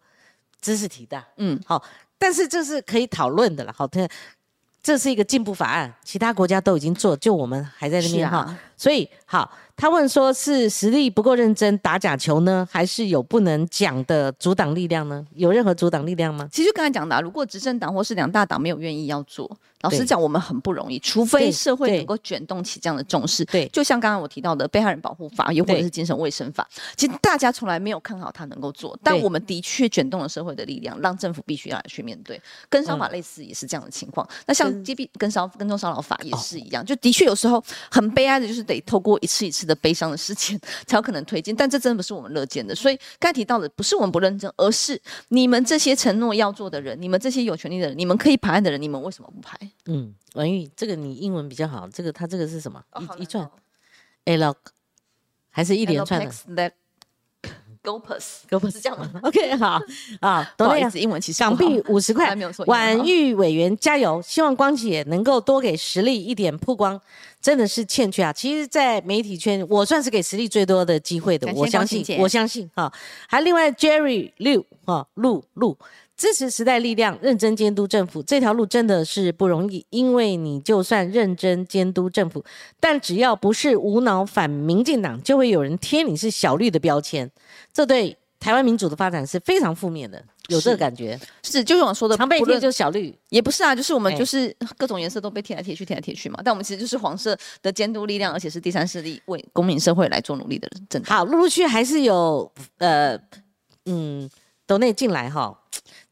[0.60, 1.81] 知识体大，嗯，好，
[2.18, 4.06] 但是这是可以讨论的了，好，这
[4.84, 15.26] 这是一个进步法案，其他国家都已经做，就我们还在那边哈，所以好，他问说是实力不够认真打假球呢，还是有不能讲的阻挡力量呢？
[15.34, 16.45] 有任何阻挡力量吗？
[16.52, 19.49] 其实刚才讲的，如果执政党或是两大党没有愿意要做。
[19.84, 23.45] 老实讲，我们很不容易，除非社会能够卷动起这样的重视。
[23.45, 32.41] 对，就像刚刚我提到的被害人保护法，又或者是精神卫生法，其实大家从来没有看好他能够做，但我们的确卷动了社会的力量，让政府必须要来去面对。
[32.69, 34.27] 跟骚法类似也是这样的情况。
[34.47, 40.57] 那像 G B 跟骚跟踪骚扰法也是一样，就的确有时候很悲哀的，就是得透过一次一次的悲伤的事件，
[40.88, 41.53] 才有可能推进。
[41.53, 42.73] 但这真的不是我们乐见的。
[42.73, 49.57] 所以该提到的不是我们不认真，而是你们这些承诺要做的人，你们这些有权利的人，你们可以排案的人，你们为什么不排？
[49.86, 50.16] 嗯。
[50.36, 52.84] 文玉，这个你英文比较好，这个它这个是什么？
[53.20, 53.48] 一一串
[54.26, 54.56] ，a log，
[55.52, 56.72] 还是一连串的
[57.84, 59.80] ？Gopus，Gopus 是这样吗？OK，好
[60.22, 62.36] 啊，不好意思，英文其实港币五十块，
[62.66, 67.00] 婉玉委员加油，希望光姐能够多给实力一点曝光，
[67.40, 68.34] 真的是欠缺啊。
[68.34, 72.91] 其实，在媒体圈，我算是给实力最多的机会的，我相信，我相信哈。
[73.28, 75.78] 还另外 Jerry 六哈陆陆。
[76.24, 79.86] 支持时代力量，认真监督政府，这条路真的是不容易。
[79.90, 82.41] 因为你就算认真监督政府，
[82.80, 87.30] 但只要不是无脑反民进党，就会有人贴你是小绿的标签，
[87.74, 88.18] 这对。
[88.40, 91.18] 台湾民主的发展是非常负面的，有这个是感觉。
[91.44, 96.41] 是就像我说的，常被贴就是小绿，也不是啊，就是我们哎就是 各种颜色都被贴来贴去，贴来贴去嘛。
[96.44, 101.18] 但我们其实就是黄色的监督力量，而且是第三势力为公民社会来做努力的政党。
[101.20, 103.18] 好，陆陆续续还是有呃
[103.86, 104.30] 嗯，
[104.68, 105.58] 斗内进来哈，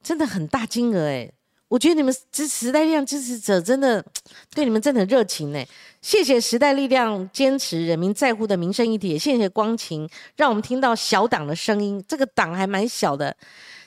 [0.02, 1.32] 真的很大金额哎。
[1.68, 4.04] 我觉得你们支持时代力量支持者真的
[4.54, 5.66] 对你们真的很热情呢。
[6.02, 12.04] 谢谢时代力量坚持人民在乎的民生议题，谢谢光晴让我们听到小党的声音。
[12.06, 13.34] 这个党还蛮小的。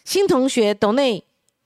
[0.04, 1.22] 新同学斗内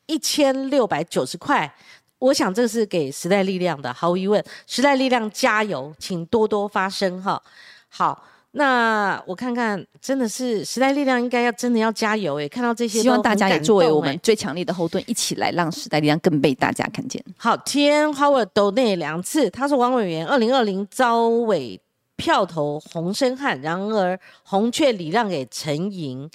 [0.07, 1.73] 一千六百九十块，
[2.19, 7.41] 我想这是给时代力量的，毫无疑问，时代力量加油，请多多发声哈。
[7.89, 17.23] 好，那我看看，真的是时代力量应该要真的要加油诶，看到这些希望大家也作为我们最强力的后盾，一起来让时代力量更被大家看见。
[17.37, 18.11] 好，T.N.
[18.15, 21.79] Howard 斗内两次，他是王委员二零二零招委
[22.16, 26.29] 票投洪生汉，然而红却礼让给陈莹。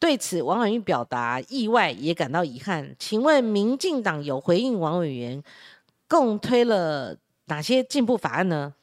[0.00, 2.94] 对此，王婉玉表达意外，也感到遗憾。
[2.98, 5.42] 请问民进党有回应王委员
[6.08, 7.16] 共推了
[7.46, 8.74] 哪些进步法案呢？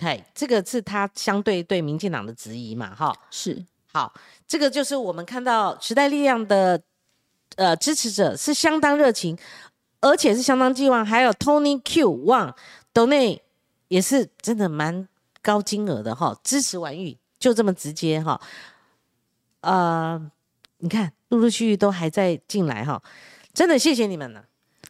[0.00, 2.94] 嗨，这个是他相对对民进党的质疑嘛？
[2.94, 4.14] 哈，是好，
[4.46, 6.80] 这个就是我们看到时代力量的
[7.56, 9.36] 呃支持者是相当热情，
[10.00, 12.54] 而且是相当寄望，还有 Tony Q 旺
[12.94, 13.40] Donate
[13.88, 15.08] 也是真的蛮
[15.42, 18.40] 高金额的哈，支持玩玉就这么直接哈，
[19.62, 20.30] 呃，
[20.78, 23.02] 你看陆陆续续都还在进来哈，
[23.52, 24.44] 真的谢谢你们了，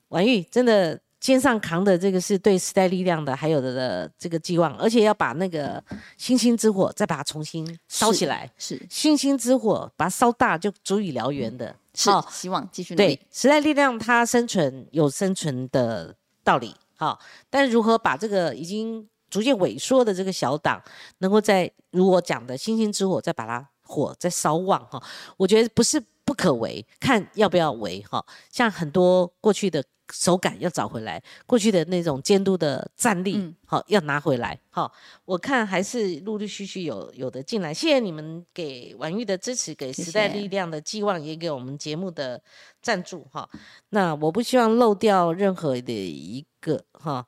[0.09, 1.01] 婉玉真的。
[1.21, 5.83] 肩上扛的这个是对时代力量的，还有的的这个寄望，而且要把那个
[6.17, 11.75] 星星之火再把它重新烧起来，是星星之火把它烧大就足以燎原的。
[11.95, 16.15] 是好，希望继续努对。，时代力量它生存有生存的
[16.45, 17.19] 道理，好，
[17.51, 20.81] 但是如何把这个已经逐渐萎缩的这个小党，
[21.19, 25.03] 能够在如我讲的星星之火再把它火再烧旺哈，
[25.37, 28.25] 我觉得不是不可为，看要不要为哈。
[28.51, 29.83] 像很多过去的
[30.13, 34.59] 手感要找回来，过去的那种监督的战力，嗯好、要拿回来。
[34.71, 34.93] 好，
[35.25, 42.43] 我看还是陆陆续续有有的进来，谢谢你们给婉玉的支持，给时代力量的寄望，也给我们节目的
[42.81, 43.49] 赞助哈。
[43.91, 47.27] 那我不希望漏掉任何的一个哈。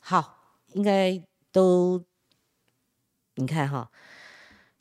[0.00, 0.38] 好，
[0.74, 2.02] 应该都
[3.36, 3.90] 你看哈。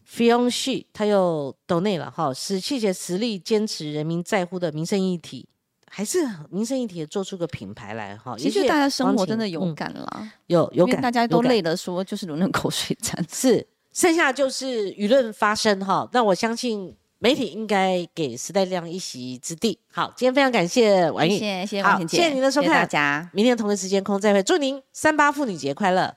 [0.05, 5.47] f i o n She 他又抖内了哈，是谢谢实力坚持人民在乎的民生议题，
[5.95, 6.17] 还是
[6.49, 8.35] 民生议题做出个品牌来哈。
[8.35, 13.23] 其实大家生活真的有嗯感啦，有有感，大家都累了，说就是流那口水战。
[13.31, 13.63] 是，
[13.93, 16.09] 剩下就是舆论发声哈。
[16.11, 19.77] 那我相信媒体应该给时代力量一席之地。
[19.91, 23.29] 好，今天非常感谢婉玉，谢谢谢谢王婷姐，谢谢您的收谢谢大看家。
[23.31, 26.15] 明天同一时间空再会，祝您三八妇女节快乐。